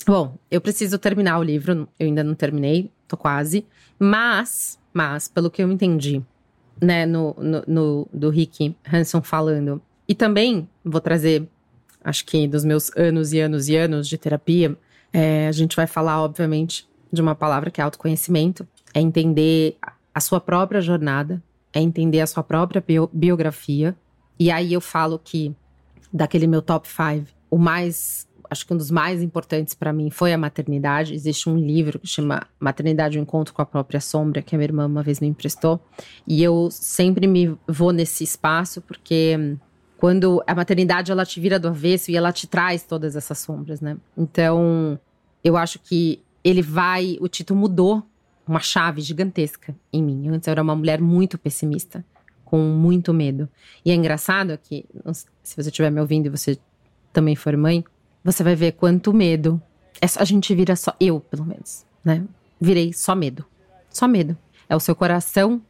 Bom, 0.05 0.37
eu 0.51 0.59
preciso 0.59 0.97
terminar 0.97 1.39
o 1.39 1.43
livro, 1.43 1.87
eu 1.99 2.07
ainda 2.07 2.23
não 2.23 2.35
terminei, 2.35 2.91
tô 3.07 3.15
quase. 3.15 3.65
Mas, 3.97 4.77
mas, 4.91 5.27
pelo 5.27 5.49
que 5.49 5.63
eu 5.63 5.71
entendi, 5.71 6.21
né, 6.81 7.05
no, 7.05 7.33
no, 7.37 7.63
no 7.65 8.07
do 8.11 8.29
Rick 8.29 8.75
Hanson 8.91 9.21
falando, 9.21 9.81
e 10.07 10.13
também 10.13 10.67
vou 10.83 10.99
trazer, 10.99 11.47
acho 12.03 12.25
que 12.25 12.47
dos 12.47 12.65
meus 12.65 12.91
anos 12.95 13.33
e 13.33 13.39
anos 13.39 13.67
e 13.69 13.75
anos 13.75 14.07
de 14.07 14.17
terapia, 14.17 14.77
é, 15.11 15.47
a 15.47 15.51
gente 15.51 15.75
vai 15.75 15.87
falar, 15.87 16.21
obviamente, 16.21 16.87
de 17.11 17.21
uma 17.21 17.35
palavra 17.35 17.69
que 17.69 17.79
é 17.79 17.83
autoconhecimento, 17.83 18.67
é 18.93 18.99
entender 18.99 19.77
a 20.13 20.19
sua 20.19 20.39
própria 20.39 20.81
jornada, 20.81 21.41
é 21.71 21.79
entender 21.79 22.21
a 22.21 22.27
sua 22.27 22.43
própria 22.43 22.83
bio, 22.85 23.09
biografia. 23.13 23.95
E 24.39 24.51
aí 24.51 24.73
eu 24.73 24.81
falo 24.81 25.19
que, 25.19 25.55
daquele 26.11 26.47
meu 26.47 26.61
top 26.61 26.87
5, 26.87 27.27
o 27.49 27.57
mais 27.57 28.27
acho 28.49 28.67
que 28.67 28.73
um 28.73 28.77
dos 28.77 28.91
mais 28.91 29.21
importantes 29.21 29.73
para 29.73 29.91
mim 29.91 30.11
foi 30.11 30.31
a 30.31 30.37
maternidade. 30.37 31.13
Existe 31.13 31.49
um 31.49 31.57
livro 31.57 31.97
que 31.97 32.07
chama 32.07 32.47
Maternidade, 32.59 33.17
o 33.17 33.19
um 33.19 33.23
Encontro 33.23 33.53
com 33.53 33.61
a 33.61 33.65
Própria 33.65 33.99
Sombra, 33.99 34.43
que 34.43 34.55
a 34.55 34.57
minha 34.57 34.67
irmã 34.67 34.85
uma 34.85 35.01
vez 35.01 35.19
me 35.19 35.27
emprestou. 35.27 35.79
E 36.27 36.41
eu 36.41 36.69
sempre 36.71 37.25
me 37.25 37.57
vou 37.67 37.91
nesse 37.91 38.23
espaço 38.23 38.79
porque 38.81 39.57
quando 40.03 40.43
a 40.45 40.53
maternidade 40.53 41.13
ela 41.13 41.25
te 41.25 41.39
vira 41.39 41.57
do 41.57 41.69
avesso 41.69 42.11
e 42.11 42.17
ela 42.17 42.33
te 42.33 42.45
traz 42.45 42.83
todas 42.83 43.15
essas 43.15 43.39
sombras, 43.39 43.79
né? 43.79 43.95
Então, 44.17 44.99
eu 45.41 45.55
acho 45.55 45.79
que 45.79 46.21
ele 46.43 46.61
vai, 46.61 47.17
o 47.21 47.29
Tito 47.29 47.55
mudou 47.55 48.03
uma 48.45 48.59
chave 48.59 48.99
gigantesca 48.99 49.73
em 49.93 50.03
mim. 50.03 50.27
Antes 50.27 50.45
eu 50.45 50.51
era 50.51 50.61
uma 50.61 50.75
mulher 50.75 50.99
muito 50.99 51.37
pessimista, 51.37 52.03
com 52.43 52.57
muito 52.57 53.13
medo. 53.13 53.47
E 53.85 53.91
é 53.91 53.93
engraçado 53.95 54.59
que, 54.61 54.85
se 55.41 55.55
você 55.55 55.69
estiver 55.69 55.89
me 55.89 56.01
ouvindo 56.01 56.25
e 56.25 56.29
você 56.29 56.59
também 57.13 57.37
for 57.37 57.55
mãe, 57.55 57.81
você 58.25 58.43
vai 58.43 58.57
ver 58.57 58.73
quanto 58.73 59.13
medo. 59.13 59.61
É 60.01 60.07
a 60.19 60.25
gente 60.25 60.53
vira 60.53 60.75
só. 60.75 60.93
Eu, 60.99 61.21
pelo 61.21 61.45
menos, 61.45 61.85
né? 62.03 62.25
Virei 62.59 62.91
só 62.91 63.15
medo. 63.15 63.45
Só 63.89 64.05
medo. 64.05 64.37
É 64.67 64.75
o 64.75 64.81
seu 64.81 64.97
coração 64.97 65.61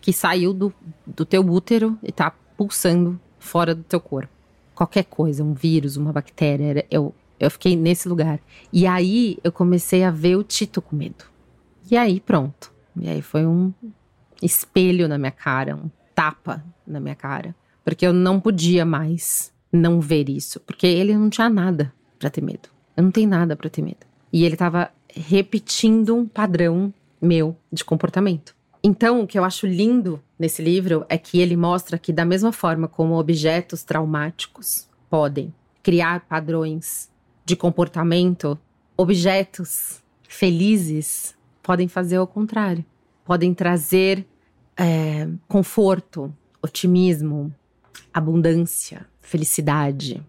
que 0.00 0.12
saiu 0.12 0.54
do, 0.54 0.72
do 1.04 1.24
teu 1.24 1.44
útero 1.44 1.98
e 2.00 2.12
tá 2.12 2.32
pulsando 2.56 3.20
fora 3.42 3.74
do 3.74 3.82
teu 3.82 4.00
corpo. 4.00 4.32
Qualquer 4.74 5.04
coisa, 5.04 5.44
um 5.44 5.52
vírus, 5.52 5.96
uma 5.96 6.12
bactéria. 6.12 6.86
Eu, 6.90 7.14
eu 7.38 7.50
fiquei 7.50 7.76
nesse 7.76 8.08
lugar. 8.08 8.40
E 8.72 8.86
aí 8.86 9.38
eu 9.44 9.52
comecei 9.52 10.04
a 10.04 10.10
ver 10.10 10.36
o 10.36 10.42
Tito 10.42 10.80
com 10.80 10.96
medo. 10.96 11.24
E 11.90 11.96
aí, 11.96 12.20
pronto. 12.20 12.72
E 12.96 13.08
aí 13.08 13.20
foi 13.20 13.46
um 13.46 13.72
espelho 14.42 15.08
na 15.08 15.18
minha 15.18 15.30
cara, 15.30 15.76
um 15.76 15.90
tapa 16.14 16.64
na 16.86 17.00
minha 17.00 17.14
cara. 17.14 17.54
Porque 17.84 18.06
eu 18.06 18.12
não 18.12 18.40
podia 18.40 18.84
mais 18.84 19.52
não 19.72 20.00
ver 20.00 20.28
isso, 20.28 20.60
porque 20.60 20.86
ele 20.86 21.16
não 21.16 21.28
tinha 21.30 21.48
nada 21.48 21.92
para 22.18 22.30
ter 22.30 22.42
medo. 22.42 22.68
Eu 22.96 23.02
não 23.02 23.10
tenho 23.10 23.28
nada 23.28 23.56
para 23.56 23.70
ter 23.70 23.82
medo. 23.82 24.06
E 24.32 24.44
ele 24.44 24.54
estava 24.54 24.90
repetindo 25.08 26.14
um 26.14 26.26
padrão 26.26 26.92
meu 27.20 27.56
de 27.72 27.84
comportamento. 27.84 28.54
Então, 28.84 29.20
o 29.20 29.26
que 29.26 29.38
eu 29.38 29.44
acho 29.44 29.66
lindo 29.66 30.20
nesse 30.36 30.60
livro 30.60 31.06
é 31.08 31.16
que 31.16 31.40
ele 31.40 31.56
mostra 31.56 31.98
que, 31.98 32.12
da 32.12 32.24
mesma 32.24 32.50
forma 32.50 32.88
como 32.88 33.18
objetos 33.18 33.84
traumáticos 33.84 34.88
podem 35.08 35.54
criar 35.82 36.26
padrões 36.26 37.08
de 37.44 37.54
comportamento, 37.54 38.58
objetos 38.96 40.02
felizes 40.28 41.34
podem 41.62 41.86
fazer 41.86 42.18
o 42.18 42.26
contrário. 42.26 42.84
Podem 43.24 43.54
trazer 43.54 44.26
é, 44.76 45.28
conforto, 45.46 46.34
otimismo, 46.60 47.54
abundância, 48.12 49.06
felicidade, 49.20 50.22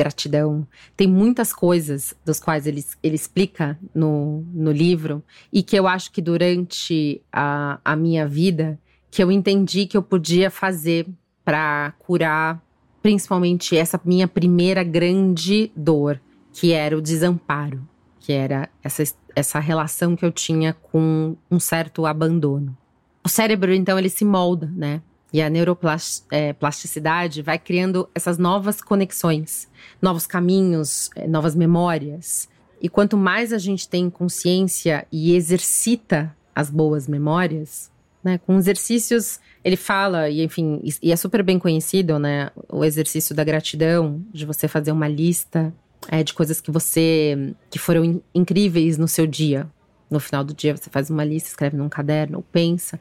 gratidão. 0.00 0.66
Tem 0.96 1.06
muitas 1.06 1.52
coisas 1.52 2.14
das 2.24 2.40
quais 2.40 2.66
ele, 2.66 2.82
ele 3.02 3.14
explica 3.14 3.78
no, 3.94 4.42
no 4.54 4.72
livro 4.72 5.22
e 5.52 5.62
que 5.62 5.76
eu 5.78 5.86
acho 5.86 6.10
que 6.10 6.22
durante 6.22 7.20
a, 7.30 7.78
a 7.84 7.94
minha 7.94 8.26
vida 8.26 8.78
que 9.10 9.22
eu 9.22 9.30
entendi 9.30 9.86
que 9.86 9.96
eu 9.96 10.02
podia 10.02 10.50
fazer 10.50 11.06
para 11.44 11.92
curar 11.98 12.62
principalmente 13.02 13.76
essa 13.76 14.00
minha 14.04 14.28
primeira 14.28 14.82
grande 14.82 15.70
dor, 15.74 16.20
que 16.52 16.72
era 16.72 16.96
o 16.96 17.02
desamparo, 17.02 17.86
que 18.20 18.32
era 18.32 18.68
essa, 18.82 19.02
essa 19.34 19.58
relação 19.58 20.16
que 20.16 20.24
eu 20.24 20.32
tinha 20.32 20.72
com 20.72 21.36
um 21.50 21.58
certo 21.58 22.06
abandono. 22.06 22.76
O 23.24 23.28
cérebro, 23.28 23.72
então, 23.72 23.98
ele 23.98 24.08
se 24.08 24.24
molda, 24.24 24.70
né? 24.74 25.02
E 25.32 25.40
a 25.40 25.48
neuroplasticidade 25.48 27.40
é, 27.40 27.42
vai 27.42 27.58
criando 27.58 28.08
essas 28.14 28.36
novas 28.36 28.80
conexões, 28.80 29.68
novos 30.02 30.26
caminhos, 30.26 31.08
é, 31.14 31.26
novas 31.26 31.54
memórias. 31.54 32.48
E 32.82 32.88
quanto 32.88 33.16
mais 33.16 33.52
a 33.52 33.58
gente 33.58 33.88
tem 33.88 34.10
consciência 34.10 35.06
e 35.12 35.34
exercita 35.34 36.34
as 36.54 36.70
boas 36.70 37.06
memórias, 37.06 37.90
né, 38.22 38.38
com 38.38 38.58
exercícios, 38.58 39.40
ele 39.64 39.76
fala, 39.76 40.28
e 40.28 40.42
enfim, 40.42 40.82
e 41.02 41.12
é 41.12 41.16
super 41.16 41.42
bem 41.42 41.58
conhecido, 41.58 42.18
né, 42.18 42.50
o 42.68 42.84
exercício 42.84 43.34
da 43.34 43.44
gratidão, 43.44 44.22
de 44.32 44.44
você 44.44 44.68
fazer 44.68 44.92
uma 44.92 45.08
lista 45.08 45.72
é, 46.08 46.22
de 46.22 46.34
coisas 46.34 46.60
que 46.60 46.70
você, 46.70 47.54
que 47.70 47.78
foram 47.78 48.04
in, 48.04 48.22
incríveis 48.34 48.98
no 48.98 49.08
seu 49.08 49.26
dia. 49.26 49.68
No 50.10 50.18
final 50.18 50.42
do 50.42 50.52
dia, 50.52 50.76
você 50.76 50.90
faz 50.90 51.08
uma 51.08 51.24
lista, 51.24 51.50
escreve 51.50 51.76
num 51.76 51.88
caderno, 51.88 52.38
ou 52.38 52.42
pensa, 52.42 52.98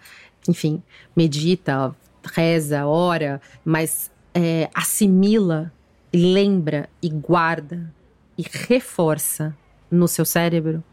enfim, 0.47 0.81
medita, 1.15 1.95
reza, 2.23 2.85
ora, 2.85 3.41
mas 3.63 4.11
é, 4.33 4.69
assimila, 4.73 5.71
lembra 6.13 6.89
e 7.01 7.09
guarda 7.09 7.93
e 8.37 8.43
reforça 8.43 9.55
no 9.91 10.07
seu 10.07 10.25
cérebro 10.25 10.83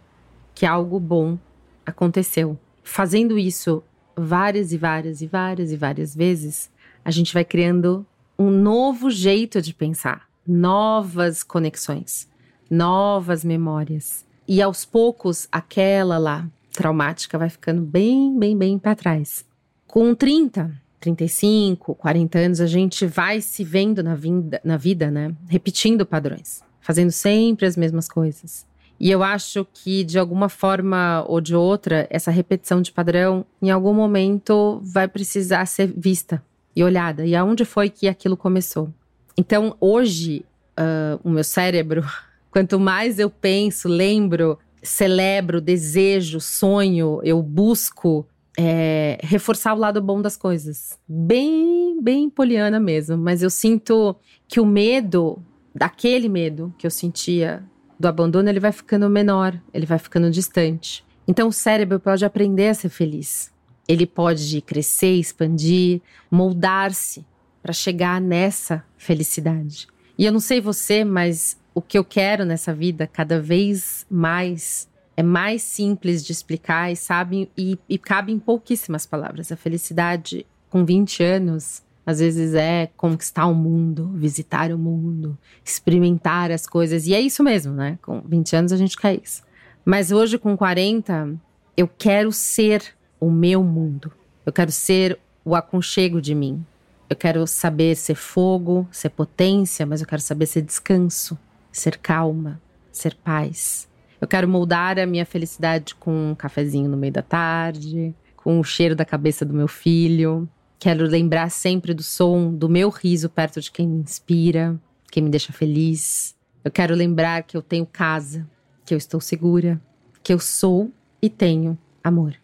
que 0.54 0.66
algo 0.66 0.99
bom 0.99 1.38
aconteceu. 1.85 2.59
Fazendo 2.83 3.38
isso 3.38 3.83
várias 4.16 4.73
e 4.73 4.78
várias 4.78 5.21
e 5.21 5.26
várias 5.26 5.71
e 5.71 5.76
várias 5.76 6.14
vezes, 6.14 6.71
a 7.04 7.11
gente 7.11 7.35
vai 7.35 7.45
criando 7.45 8.06
um 8.38 8.50
novo 8.50 9.11
jeito 9.11 9.61
de 9.61 9.73
pensar, 9.73 10.28
novas 10.47 11.42
conexões, 11.42 12.28
novas 12.71 13.45
memórias. 13.45 14.25
E 14.49 14.62
aos 14.62 14.85
poucos, 14.85 15.49
aquela 15.50 16.18
lá 16.18 16.47
traumática 16.73 17.38
vai 17.38 17.49
ficando 17.49 17.83
bem, 17.83 18.38
bem, 18.38 18.56
bem 18.56 18.78
para 18.78 18.95
trás. 18.95 19.45
Com 19.87 20.14
30, 20.14 20.73
35, 21.06 21.94
40 21.94 22.38
anos, 22.38 22.60
a 22.60 22.66
gente 22.66 23.06
vai 23.06 23.40
se 23.40 23.62
vendo 23.62 24.02
na 24.02 24.16
vida, 24.16 24.60
na 24.64 24.76
vida, 24.76 25.08
né? 25.08 25.32
Repetindo 25.48 26.04
padrões, 26.04 26.62
fazendo 26.80 27.12
sempre 27.12 27.64
as 27.64 27.76
mesmas 27.76 28.08
coisas. 28.08 28.66
E 28.98 29.08
eu 29.10 29.22
acho 29.22 29.64
que, 29.72 30.02
de 30.02 30.18
alguma 30.18 30.48
forma 30.48 31.25
ou 31.28 31.40
de 31.40 31.54
outra, 31.54 32.08
essa 32.10 32.30
repetição 32.30 32.82
de 32.82 32.90
padrão, 32.90 33.44
em 33.62 33.70
algum 33.70 33.94
momento, 33.94 34.80
vai 34.82 35.06
precisar 35.06 35.64
ser 35.66 35.92
vista 35.96 36.42
e 36.75 36.82
olhada. 36.82 37.25
E 37.25 37.36
aonde 37.36 37.64
foi 37.64 37.88
que 37.88 38.08
aquilo 38.08 38.36
começou? 38.36 38.92
Então, 39.36 39.76
hoje, 39.78 40.44
uh, 40.76 41.20
o 41.22 41.30
meu 41.30 41.44
cérebro, 41.44 42.04
quanto 42.50 42.80
mais 42.80 43.20
eu 43.20 43.30
penso, 43.30 43.86
lembro, 43.86 44.58
celebro, 44.82 45.60
desejo, 45.60 46.40
sonho, 46.40 47.20
eu 47.22 47.40
busco 47.42 48.26
é, 48.56 49.18
reforçar 49.22 49.75
o 49.75 49.78
lado 49.78 50.00
bom 50.00 50.22
das 50.22 50.36
coisas. 50.36 50.98
Bem, 51.06 52.00
bem 52.00 52.30
poliana 52.30 52.80
mesmo. 52.80 53.16
Mas 53.16 53.42
eu 53.42 53.50
sinto 53.50 54.16
que 54.48 54.58
o 54.58 54.66
medo, 54.66 55.42
daquele 55.75 56.28
medo 56.28 56.75
que 56.78 56.86
eu 56.86 56.90
sentia 56.90 57.62
do 57.98 58.08
abandono, 58.08 58.48
ele 58.48 58.60
vai 58.60 58.72
ficando 58.72 59.08
menor, 59.10 59.60
ele 59.72 59.86
vai 59.86 59.98
ficando 59.98 60.30
distante. 60.30 61.04
Então 61.28 61.48
o 61.48 61.52
cérebro 61.52 62.00
pode 62.00 62.25
aprender 62.25 62.68
a 62.68 62.75
ser 62.75 62.88
feliz. 62.88 63.52
Ele 63.88 64.06
pode 64.06 64.60
crescer, 64.62 65.14
expandir, 65.14 66.00
moldar-se 66.30 67.25
para 67.62 67.72
chegar 67.72 68.20
nessa 68.20 68.84
felicidade. 68.96 69.86
E 70.18 70.25
eu 70.25 70.32
não 70.32 70.40
sei 70.40 70.60
você, 70.60 71.04
mas 71.04 71.58
o 71.75 71.82
que 71.82 71.98
eu 71.98 72.04
quero 72.04 72.44
nessa 72.44 72.72
vida 72.72 73.06
cada 73.06 73.40
vez 73.40 74.06
mais 74.10 74.88
é 75.16 75.23
mais 75.23 75.62
simples 75.62 76.25
de 76.25 76.32
explicar 76.32 76.92
e 76.92 76.96
sabe 76.96 77.50
e, 77.56 77.78
e 77.88 77.96
cabe 77.96 78.32
em 78.32 78.38
pouquíssimas 78.38 79.06
palavras. 79.06 79.50
A 79.50 79.56
felicidade 79.56 80.44
com 80.68 80.85
20 80.85 81.23
anos 81.23 81.82
às 82.04 82.20
vezes 82.20 82.54
é 82.54 82.88
conquistar 82.96 83.46
o 83.46 83.54
mundo, 83.54 84.12
visitar 84.14 84.70
o 84.70 84.78
mundo, 84.78 85.37
experimentar 85.64 86.52
as 86.52 86.64
coisas. 86.64 87.06
E 87.06 87.14
é 87.14 87.20
isso 87.20 87.42
mesmo, 87.42 87.73
né? 87.73 87.99
Com 88.00 88.20
20 88.20 88.54
anos 88.54 88.73
a 88.73 88.76
gente 88.76 88.96
quer 88.96 89.20
isso. 89.20 89.42
Mas 89.85 90.12
hoje, 90.12 90.38
com 90.38 90.56
40, 90.56 91.35
eu 91.76 91.88
quero 91.88 92.30
ser 92.30 92.94
o 93.18 93.28
meu 93.28 93.64
mundo. 93.64 94.12
Eu 94.44 94.52
quero 94.52 94.70
ser 94.70 95.18
o 95.44 95.56
aconchego 95.56 96.20
de 96.20 96.35
mim. 96.35 96.64
Eu 97.11 97.16
quero 97.16 97.44
saber 97.46 97.96
ser 97.96 98.14
fogo, 98.14 98.87
ser 98.92 99.11
potência, 99.11 99.85
mas 99.85 100.00
eu 100.00 100.06
quero 100.06 100.23
saber 100.23 100.46
ser 100.46 100.62
descanso, 100.62 101.37
ser 101.73 101.99
calma, 101.99 102.61
ser 102.92 103.14
paz. 103.16 103.88
Eu 104.20 104.26
quero 104.26 104.49
moldar 104.49 104.99
a 104.99 105.06
minha 105.06 105.26
felicidade 105.26 105.94
com 105.94 106.30
um 106.30 106.35
cafezinho 106.35 106.88
no 106.88 106.96
meio 106.96 107.12
da 107.12 107.23
tarde, 107.23 108.14
com 108.37 108.58
o 108.58 108.64
cheiro 108.64 108.94
da 108.94 109.04
cabeça 109.04 109.44
do 109.44 109.52
meu 109.52 109.68
filho. 109.68 110.49
Quero 110.78 111.04
lembrar 111.04 111.50
sempre 111.50 111.92
do 111.92 112.02
som 112.02 112.52
do 112.52 112.68
meu 112.68 112.88
riso 112.88 113.28
perto 113.28 113.61
de 113.61 113.70
quem 113.70 113.88
me 113.88 114.00
inspira, 114.00 114.78
quem 115.11 115.23
me 115.23 115.30
deixa 115.30 115.52
feliz. 115.52 116.35
Eu 116.64 116.70
quero 116.70 116.94
lembrar 116.94 117.42
que 117.42 117.56
eu 117.56 117.62
tenho 117.62 117.87
casa, 117.87 118.49
que 118.85 118.94
eu 118.94 118.99
estou 118.99 119.20
segura, 119.20 119.80
que 120.23 120.32
eu 120.32 120.38
sou 120.38 120.90
e 121.20 121.28
tenho 121.28 121.78
amor. 122.02 122.35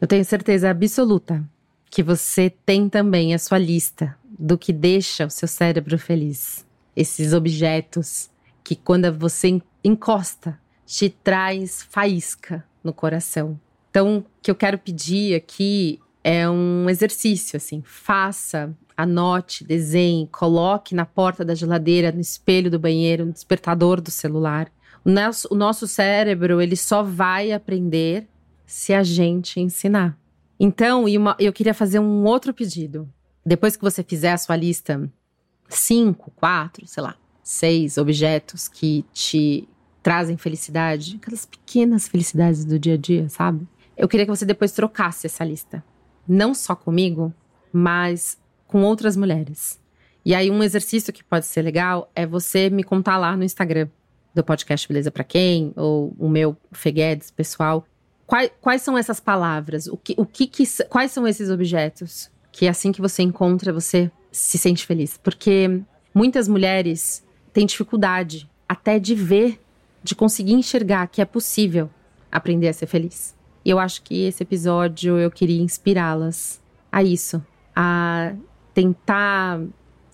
Eu 0.00 0.06
tenho 0.06 0.24
certeza 0.24 0.70
absoluta 0.70 1.44
que 1.90 2.02
você 2.02 2.50
tem 2.64 2.88
também 2.88 3.34
a 3.34 3.38
sua 3.38 3.58
lista 3.58 4.16
do 4.38 4.56
que 4.56 4.72
deixa 4.72 5.26
o 5.26 5.30
seu 5.30 5.48
cérebro 5.48 5.98
feliz. 5.98 6.66
Esses 6.96 7.32
objetos 7.32 8.30
que, 8.62 8.74
quando 8.74 9.12
você 9.12 9.60
encosta, 9.84 10.58
te 10.90 11.08
traz 11.08 11.84
faísca 11.88 12.64
no 12.82 12.92
coração. 12.92 13.58
Então, 13.90 14.18
o 14.18 14.24
que 14.42 14.50
eu 14.50 14.56
quero 14.56 14.76
pedir 14.76 15.36
aqui 15.36 16.00
é 16.24 16.50
um 16.50 16.90
exercício, 16.90 17.56
assim. 17.56 17.80
Faça, 17.86 18.76
anote, 18.96 19.62
desenhe, 19.62 20.26
coloque 20.26 20.92
na 20.92 21.06
porta 21.06 21.44
da 21.44 21.54
geladeira, 21.54 22.10
no 22.10 22.20
espelho 22.20 22.68
do 22.68 22.78
banheiro, 22.78 23.24
no 23.24 23.32
despertador 23.32 24.00
do 24.00 24.10
celular. 24.10 24.68
O 25.04 25.10
nosso, 25.10 25.46
o 25.52 25.54
nosso 25.54 25.86
cérebro, 25.86 26.60
ele 26.60 26.74
só 26.74 27.04
vai 27.04 27.52
aprender 27.52 28.26
se 28.66 28.92
a 28.92 29.04
gente 29.04 29.60
ensinar. 29.60 30.18
Então, 30.58 31.04
eu 31.38 31.52
queria 31.52 31.72
fazer 31.72 32.00
um 32.00 32.24
outro 32.24 32.52
pedido. 32.52 33.08
Depois 33.46 33.76
que 33.76 33.82
você 33.82 34.02
fizer 34.02 34.32
a 34.32 34.38
sua 34.38 34.56
lista, 34.56 35.08
cinco, 35.68 36.32
quatro, 36.32 36.84
sei 36.88 37.00
lá, 37.00 37.14
seis 37.44 37.96
objetos 37.96 38.66
que 38.66 39.04
te 39.12 39.68
trazem 40.02 40.36
felicidade, 40.36 41.18
aquelas 41.20 41.44
pequenas 41.44 42.08
felicidades 42.08 42.64
do 42.64 42.78
dia 42.78 42.94
a 42.94 42.96
dia, 42.96 43.28
sabe? 43.28 43.66
Eu 43.96 44.08
queria 44.08 44.24
que 44.24 44.34
você 44.34 44.44
depois 44.44 44.72
trocasse 44.72 45.26
essa 45.26 45.44
lista. 45.44 45.84
Não 46.26 46.54
só 46.54 46.74
comigo, 46.74 47.34
mas 47.72 48.38
com 48.66 48.82
outras 48.82 49.16
mulheres. 49.16 49.78
E 50.24 50.34
aí, 50.34 50.50
um 50.50 50.62
exercício 50.62 51.12
que 51.12 51.24
pode 51.24 51.46
ser 51.46 51.62
legal 51.62 52.10
é 52.14 52.26
você 52.26 52.70
me 52.70 52.82
contar 52.82 53.16
lá 53.16 53.36
no 53.36 53.44
Instagram 53.44 53.88
do 54.34 54.44
podcast 54.44 54.86
Beleza 54.86 55.10
para 55.10 55.24
Quem, 55.24 55.72
ou 55.76 56.14
o 56.18 56.28
meu 56.28 56.56
Feguedes 56.72 57.30
pessoal. 57.30 57.84
Quais, 58.26 58.50
quais 58.60 58.82
são 58.82 58.96
essas 58.96 59.18
palavras? 59.18 59.86
O 59.86 59.96
que, 59.96 60.14
o 60.16 60.24
que, 60.24 60.46
que, 60.46 60.64
quais 60.88 61.10
são 61.10 61.26
esses 61.26 61.50
objetos 61.50 62.30
que 62.52 62.68
assim 62.68 62.92
que 62.92 63.00
você 63.00 63.22
encontra, 63.22 63.72
você 63.72 64.10
se 64.30 64.56
sente 64.56 64.86
feliz? 64.86 65.16
Porque 65.16 65.80
muitas 66.14 66.46
mulheres 66.46 67.24
têm 67.52 67.66
dificuldade 67.66 68.48
até 68.68 68.98
de 68.98 69.14
ver, 69.14 69.60
de 70.02 70.14
conseguir 70.14 70.54
enxergar 70.54 71.06
que 71.08 71.20
é 71.20 71.24
possível 71.24 71.90
aprender 72.30 72.68
a 72.68 72.72
ser 72.72 72.86
feliz. 72.86 73.34
E 73.64 73.70
eu 73.70 73.78
acho 73.78 74.02
que 74.02 74.24
esse 74.24 74.42
episódio 74.42 75.18
eu 75.18 75.30
queria 75.30 75.60
inspirá-las 75.60 76.60
a 76.90 77.02
isso, 77.02 77.44
a 77.74 78.32
tentar 78.72 79.60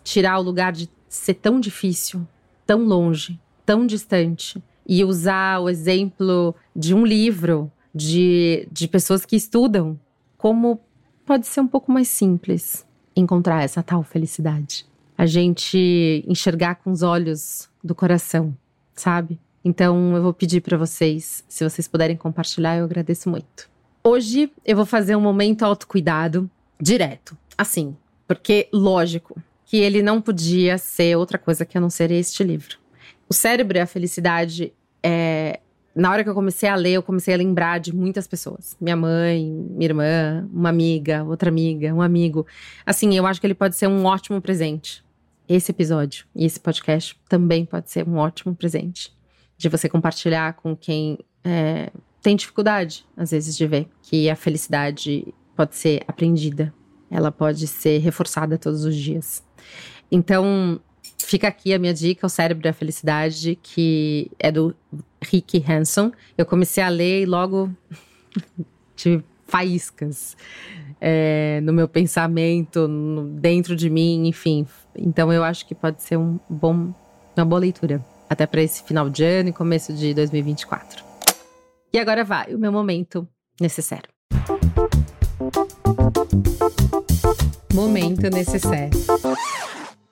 tirar 0.03 0.39
o 0.39 0.43
lugar 0.43 0.73
de 0.73 0.91
ser 1.09 1.35
tão 1.35 1.61
difícil, 1.61 2.27
tão 2.67 2.85
longe, 2.85 3.41
tão 3.65 3.87
distante 3.87 4.63
e 4.87 5.05
usar 5.05 5.61
o 5.61 5.69
exemplo 5.69 6.55
de 6.75 6.95
um 6.95 7.05
livro 7.05 7.71
de, 7.95 8.69
de 8.71 8.87
pessoas 8.87 9.25
que 9.25 9.37
estudam 9.37 9.99
como 10.37 10.81
pode 11.25 11.47
ser 11.47 11.61
um 11.61 11.67
pouco 11.67 11.91
mais 11.91 12.09
simples 12.09 12.87
encontrar 13.17 13.63
essa 13.63 13.83
tal 13.83 14.03
felicidade. 14.03 14.87
A 15.17 15.25
gente 15.25 16.25
enxergar 16.29 16.77
com 16.77 16.91
os 16.91 17.03
olhos 17.03 17.69
do 17.83 17.95
coração, 17.95 18.57
sabe? 18.95 19.41
Então 19.67 20.15
eu 20.15 20.23
vou 20.23 20.33
pedir 20.33 20.61
para 20.61 20.79
vocês, 20.79 21.43
se 21.49 21.69
vocês 21.69 21.89
puderem 21.89 22.17
compartilhar, 22.17 22.77
eu 22.77 22.85
agradeço 22.85 23.29
muito. 23.29 23.69
Hoje 24.05 24.49
eu 24.65 24.77
vou 24.77 24.87
fazer 24.87 25.17
um 25.17 25.21
momento 25.21 25.65
autocuidado 25.65 26.49
direto, 26.81 27.37
assim, 27.59 27.97
porque 28.29 28.69
lógico 28.73 29.43
que 29.65 29.79
ele 29.79 30.03
não 30.03 30.23
podia 30.23 30.79
ser 30.79 31.17
outra 31.17 31.37
coisa 31.37 31.65
que 31.65 31.77
a 31.77 31.81
não 31.81 31.91
ser 31.91 32.13
este 32.13 32.45
livro. 32.45 32.79
O 33.29 33.35
cérebro 33.35 33.77
e 33.77 33.81
a 33.81 33.87
felicidade 33.87 34.73
é, 35.03 35.59
na 35.93 36.13
hora 36.13 36.23
que 36.23 36.31
eu 36.31 36.35
comecei 36.35 36.69
a 36.69 36.77
ler, 36.77 36.93
eu 36.93 37.03
comecei 37.03 37.35
a 37.35 37.37
lembrar 37.37 37.81
de 37.81 37.93
muitas 37.93 38.29
pessoas. 38.29 38.77
Minha 38.81 38.95
mãe, 38.95 39.45
minha 39.45 39.89
irmã, 39.89 40.49
uma 40.53 40.69
amiga, 40.69 41.25
outra 41.25 41.49
amiga, 41.49 41.93
um 41.93 42.01
amigo. 42.01 42.47
Assim, 42.87 43.17
eu 43.17 43.27
acho 43.27 43.41
que 43.41 43.47
ele 43.49 43.53
pode 43.55 43.75
ser 43.75 43.89
um 43.89 44.05
ótimo 44.05 44.41
presente. 44.41 45.05
Esse 45.49 45.73
episódio 45.73 46.25
e 46.37 46.45
esse 46.45 46.61
podcast 46.61 47.19
também 47.29 47.65
pode 47.65 47.91
ser 47.91 48.07
um 48.09 48.17
ótimo 48.17 48.55
presente 48.55 49.17
de 49.57 49.69
você 49.69 49.89
compartilhar 49.89 50.55
com 50.55 50.77
quem 50.77 51.19
é, 51.45 51.91
tem 52.23 52.37
dificuldade, 52.37 53.07
às 53.17 53.31
vezes, 53.31 53.57
de 53.57 53.67
ver 53.67 53.89
que 54.03 54.29
a 54.29 54.37
felicidade 54.37 55.33
pode 55.55 55.77
ser 55.77 56.03
aprendida, 56.07 56.75
ela 57.11 57.31
pode 57.31 57.67
ser 57.67 57.99
reforçada 57.99 58.59
todos 58.59 58.85
os 58.85 58.97
dias. 58.97 59.45
Então, 60.11 60.81
fica 61.19 61.49
aqui 61.49 61.73
a 61.73 61.79
minha 61.79 61.95
dica, 61.95 62.27
O 62.27 62.29
Cérebro 62.29 62.63
da 62.63 62.73
Felicidade, 62.73 63.59
que 63.63 64.31
é 64.39 64.51
do 64.51 64.75
Rick 65.23 65.65
Hanson. 65.69 66.13
Eu 66.37 66.45
comecei 66.45 66.83
a 66.83 66.89
ler 66.89 67.23
e 67.23 67.27
logo 67.27 67.71
tive 68.97 69.25
faíscas 69.47 70.37
é, 71.01 71.61
no 71.63 71.73
meu 71.73 71.89
pensamento, 71.89 72.89
no, 72.89 73.29
dentro 73.39 73.77
de 73.77 73.89
mim, 73.89 74.27
enfim. 74.27 74.67
Então 74.97 75.33
eu 75.33 75.45
acho 75.45 75.65
que 75.67 75.75
pode 75.75 76.03
ser 76.03 76.17
um 76.17 76.41
bom, 76.51 76.93
uma 77.37 77.45
boa 77.45 77.61
leitura 77.61 78.05
até 78.29 78.47
para 78.47 78.63
esse 78.63 78.83
final 78.83 79.09
de 79.09 79.25
ano 79.25 79.49
e 79.51 79.53
começo 79.53 79.93
de 79.93 80.13
2024. 80.15 81.05
E 81.93 81.99
agora 81.99 82.25
vai 82.25 82.55
o 82.55 82.59
meu 82.59 82.73
momento 82.73 83.27
necessário. 83.61 84.09
Momento 87.73 88.29
necessário. 88.31 88.91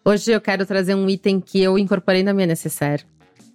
Hoje 0.04 0.30
eu 0.30 0.40
quero 0.40 0.66
trazer 0.66 0.94
um 0.94 1.08
item 1.08 1.40
que 1.40 1.60
eu 1.60 1.78
incorporei 1.78 2.22
na 2.22 2.34
minha 2.34 2.46
necessaire 2.46 3.04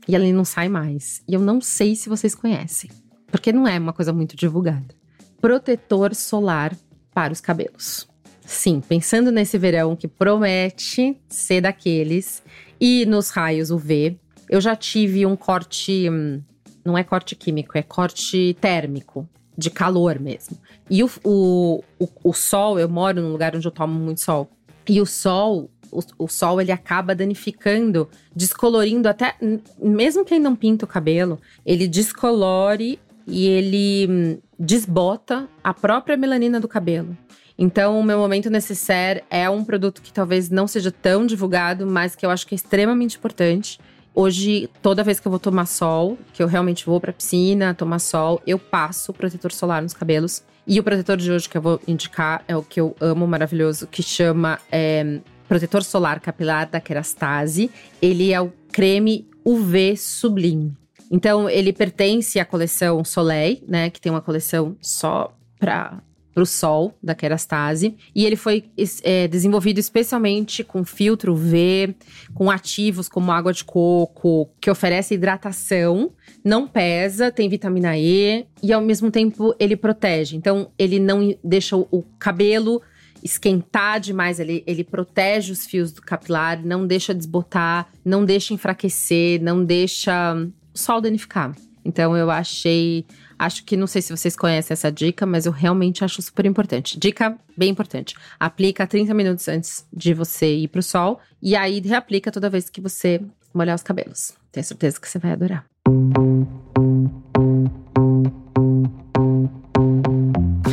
e 0.08 0.16
ele 0.16 0.34
não 0.34 0.44
sai 0.44 0.68
mais. 0.68 1.22
E 1.28 1.34
eu 1.36 1.40
não 1.40 1.62
sei 1.62 1.96
se 1.96 2.10
vocês 2.10 2.34
conhecem, 2.34 2.90
porque 3.28 3.54
não 3.54 3.68
é 3.68 3.78
uma 3.78 3.94
coisa 3.94 4.12
muito 4.12 4.36
divulgada. 4.36 4.96
Protetor 5.40 6.16
solar 6.16 6.76
para 7.14 7.32
os 7.32 7.40
cabelos. 7.40 8.08
Sim, 8.44 8.82
pensando 8.82 9.32
nesse 9.32 9.60
verão 9.60 9.96
que 9.96 10.08
promete 10.08 11.16
ser 11.30 11.62
daqueles 11.62 12.42
e 12.82 13.06
nos 13.06 13.30
raios 13.30 13.70
UV, 13.70 14.20
eu 14.50 14.60
já 14.60 14.76
tive 14.76 15.26
um 15.26 15.36
corte. 15.36 16.10
Hum, 16.10 16.42
não 16.84 16.98
é 16.98 17.04
corte 17.04 17.36
químico, 17.36 17.78
é 17.78 17.84
corte 17.84 18.56
térmico, 18.60 19.28
de 19.58 19.70
calor 19.70 20.20
mesmo. 20.20 20.58
E 20.90 21.04
o, 21.04 21.10
o, 21.24 21.84
o, 22.00 22.08
o 22.24 22.34
sol, 22.34 22.80
eu 22.80 22.90
moro 22.90 23.22
num 23.22 23.32
lugar 23.32 23.56
onde 23.56 23.68
eu 23.68 23.72
tomo 23.72 24.00
muito 24.00 24.22
sol. 24.22 24.50
E 24.88 25.00
o 25.00 25.06
sol, 25.06 25.70
o, 25.92 26.00
o, 26.18 26.28
sol 26.28 26.60
ele 26.60 26.72
acaba 26.72 27.14
danificando, 27.14 28.10
descolorindo 28.36 29.08
até 29.08 29.36
mesmo 29.80 30.26
quem 30.26 30.40
não 30.40 30.56
pinta 30.56 30.86
o 30.86 30.88
cabelo, 30.88 31.40
ele 31.66 31.88
descolore 31.88 32.98
e 33.28 33.46
ele 33.46 34.08
hum, 34.10 34.38
desbota 34.58 35.48
a 35.64 35.74
própria 35.74 36.18
melanina 36.18 36.60
do 36.60 36.68
cabelo. 36.68 37.16
Então, 37.62 38.00
o 38.00 38.04
meu 38.04 38.18
momento 38.18 38.50
necessário 38.50 39.22
é 39.30 39.50
um 39.50 39.66
produto 39.66 40.02
que 40.02 40.14
talvez 40.14 40.50
não 40.50 40.66
seja 40.66 40.92
tão 40.92 41.26
divulgado, 41.26 41.86
mas 41.86 42.16
que 42.16 42.26
eu 42.26 42.30
acho 42.30 42.48
que 42.48 42.56
é 42.56 42.58
extremamente 42.58 43.18
importante. 43.18 43.78
Hoje, 44.22 44.70
toda 44.82 45.02
vez 45.02 45.18
que 45.18 45.26
eu 45.26 45.30
vou 45.30 45.40
tomar 45.40 45.66
sol, 45.66 46.18
que 46.34 46.44
eu 46.44 46.48
realmente 46.48 46.86
vou 46.86 47.00
pra 47.00 47.14
piscina 47.14 47.74
tomar 47.74 48.00
sol, 48.00 48.42
eu 48.46 48.60
passo 48.60 49.14
protetor 49.14 49.50
solar 49.50 49.82
nos 49.82 49.94
cabelos. 49.94 50.44
E 50.68 50.78
o 50.78 50.84
protetor 50.84 51.16
de 51.16 51.32
hoje 51.32 51.48
que 51.48 51.58
eu 51.58 51.62
vou 51.62 51.80
indicar 51.88 52.44
é 52.46 52.54
o 52.54 52.62
que 52.62 52.82
eu 52.82 52.94
amo, 53.00 53.26
maravilhoso, 53.26 53.88
que 53.88 54.04
chama 54.04 54.60
é, 54.70 55.22
Protetor 55.48 55.86
Solar 55.86 56.20
Capilar 56.20 56.70
da 56.70 56.82
Kerastase. 56.82 57.72
Ele 58.02 58.34
é 58.34 58.42
o 58.42 58.52
creme 58.74 59.26
UV 59.46 59.96
Sublime. 59.96 60.74
Então, 61.10 61.50
ele 61.50 61.72
pertence 61.72 62.42
à 62.42 62.44
coleção 62.44 63.06
Soleil, 63.06 63.64
né? 63.66 63.90
Que 63.90 64.02
tem 64.02 64.12
uma 64.12 64.20
coleção 64.20 64.76
só 64.82 65.34
para 65.58 66.04
para 66.34 66.44
o 66.44 66.46
sol 66.46 66.98
da 67.02 67.16
Kerastase. 67.16 67.96
E 68.16 68.26
ele 68.26 68.36
foi 68.36 68.66
é, 69.04 69.28
desenvolvido 69.28 69.80
especialmente 69.80 70.64
com 70.64 70.84
filtro 70.84 71.36
V, 71.36 71.96
com 72.34 72.50
ativos 72.50 73.10
como 73.10 73.32
água 73.32 73.54
de 73.54 73.64
coco, 73.64 74.50
que 74.62 74.70
oferece 74.70 75.16
hidratação, 75.16 76.12
não 76.44 76.68
pesa, 76.68 77.32
tem 77.32 77.50
vitamina 77.50 77.98
E 77.98 78.46
e 78.62 78.72
ao 78.72 78.82
mesmo 78.82 79.12
tempo 79.12 79.54
ele 79.60 79.76
protege. 79.76 80.36
Então 80.36 80.72
ele 80.78 81.00
não 81.00 81.36
deixa 81.44 81.76
o 81.76 82.04
cabelo 82.18 82.82
esquentar 83.24 84.00
demais, 84.00 84.40
ele, 84.40 84.64
ele 84.66 84.84
protege 84.84 85.52
os 85.52 85.66
fios 85.66 85.92
do 85.92 86.02
capilar, 86.02 86.66
não 86.66 86.88
deixa 86.88 87.14
desbotar, 87.14 87.88
não 88.04 88.24
deixa 88.24 88.54
enfraquecer, 88.54 89.42
não 89.42 89.64
deixa 89.64 90.36
o 90.74 90.78
sol 90.78 91.02
danificar. 91.02 91.54
Então 91.84 92.16
eu 92.16 92.30
achei 92.30 93.06
Acho 93.40 93.64
que 93.64 93.78
não 93.78 93.88
sei 93.88 94.02
se 94.02 94.12
vocês 94.12 94.36
conhecem 94.36 94.74
essa 94.74 94.92
dica, 94.92 95.26
mas 95.26 95.46
eu 95.46 95.54
realmente 95.54 96.04
acho 96.04 96.22
super 96.22 96.46
importante. 96.46 97.00
Dica 97.00 97.38
bem 97.58 97.70
importante. 97.70 98.14
Aplica 98.38 98.86
30 98.86 99.14
minutos 99.14 99.48
antes 99.48 99.86
de 99.94 100.14
você 100.14 100.54
ir 100.54 100.68
pro 100.68 100.84
sol 100.84 101.22
e 101.42 101.56
aí 101.56 101.80
reaplica 101.80 102.34
toda 102.34 102.50
vez 102.50 102.70
que 102.70 102.82
você 102.82 103.22
molhar 103.54 103.76
os 103.76 103.82
cabelos. 103.82 104.34
Tenho 104.52 104.66
certeza 104.66 105.00
que 105.00 105.08
você 105.08 105.18
vai 105.18 105.32
adorar. 105.32 105.66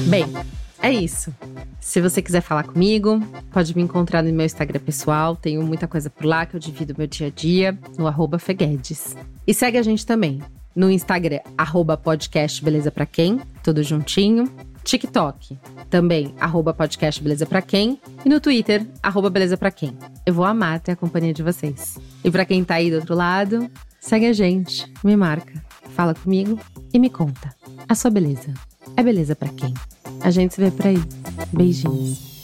Bem, 0.08 0.24
é 0.82 0.90
isso. 0.90 1.32
Se 1.80 2.00
você 2.00 2.20
quiser 2.20 2.40
falar 2.40 2.64
comigo, 2.64 3.20
pode 3.52 3.76
me 3.76 3.82
encontrar 3.82 4.24
no 4.24 4.32
meu 4.32 4.44
Instagram 4.44 4.80
pessoal. 4.80 5.36
Tenho 5.36 5.62
muita 5.62 5.86
coisa 5.86 6.10
por 6.10 6.24
lá 6.24 6.44
que 6.44 6.56
eu 6.56 6.60
divido 6.60 6.96
meu 6.98 7.06
dia 7.06 7.28
a 7.28 7.30
dia, 7.30 7.78
no 7.96 8.08
arroba 8.08 8.40
Feguedes. 8.40 9.14
E 9.46 9.54
segue 9.54 9.78
a 9.78 9.82
gente 9.82 10.04
também 10.04 10.42
no 10.76 10.90
Instagram, 10.90 11.40
arroba 11.56 11.96
podcast 11.96 12.62
Beleza 12.62 12.90
Pra 12.90 13.06
Quem, 13.06 13.40
tudo 13.62 13.82
juntinho. 13.82 14.44
TikTok, 14.84 15.58
também, 15.90 16.32
arroba 16.38 16.72
podcast 16.72 17.20
Beleza 17.20 17.46
Pra 17.46 17.62
Quem. 17.62 17.98
E 18.24 18.28
no 18.28 18.38
Twitter, 18.38 18.86
arroba 19.02 19.30
Beleza 19.30 19.56
Pra 19.56 19.70
Quem. 19.70 19.96
Eu 20.24 20.34
vou 20.34 20.44
amar 20.44 20.78
ter 20.78 20.92
a 20.92 20.96
companhia 20.96 21.32
de 21.32 21.42
vocês. 21.42 21.98
E 22.22 22.30
para 22.30 22.44
quem 22.44 22.62
tá 22.62 22.74
aí 22.74 22.90
do 22.90 22.96
outro 22.96 23.14
lado, 23.14 23.68
segue 23.98 24.26
a 24.26 24.32
gente, 24.32 24.92
me 25.02 25.16
marca, 25.16 25.52
fala 25.90 26.14
comigo 26.14 26.60
e 26.92 26.98
me 26.98 27.08
conta. 27.08 27.52
A 27.88 27.94
sua 27.94 28.10
beleza 28.10 28.52
é 28.96 29.02
beleza 29.02 29.34
para 29.34 29.48
quem? 29.48 29.72
A 30.20 30.30
gente 30.30 30.54
se 30.54 30.60
vê 30.60 30.70
por 30.70 30.86
aí. 30.86 31.02
Beijinhos. 31.52 32.35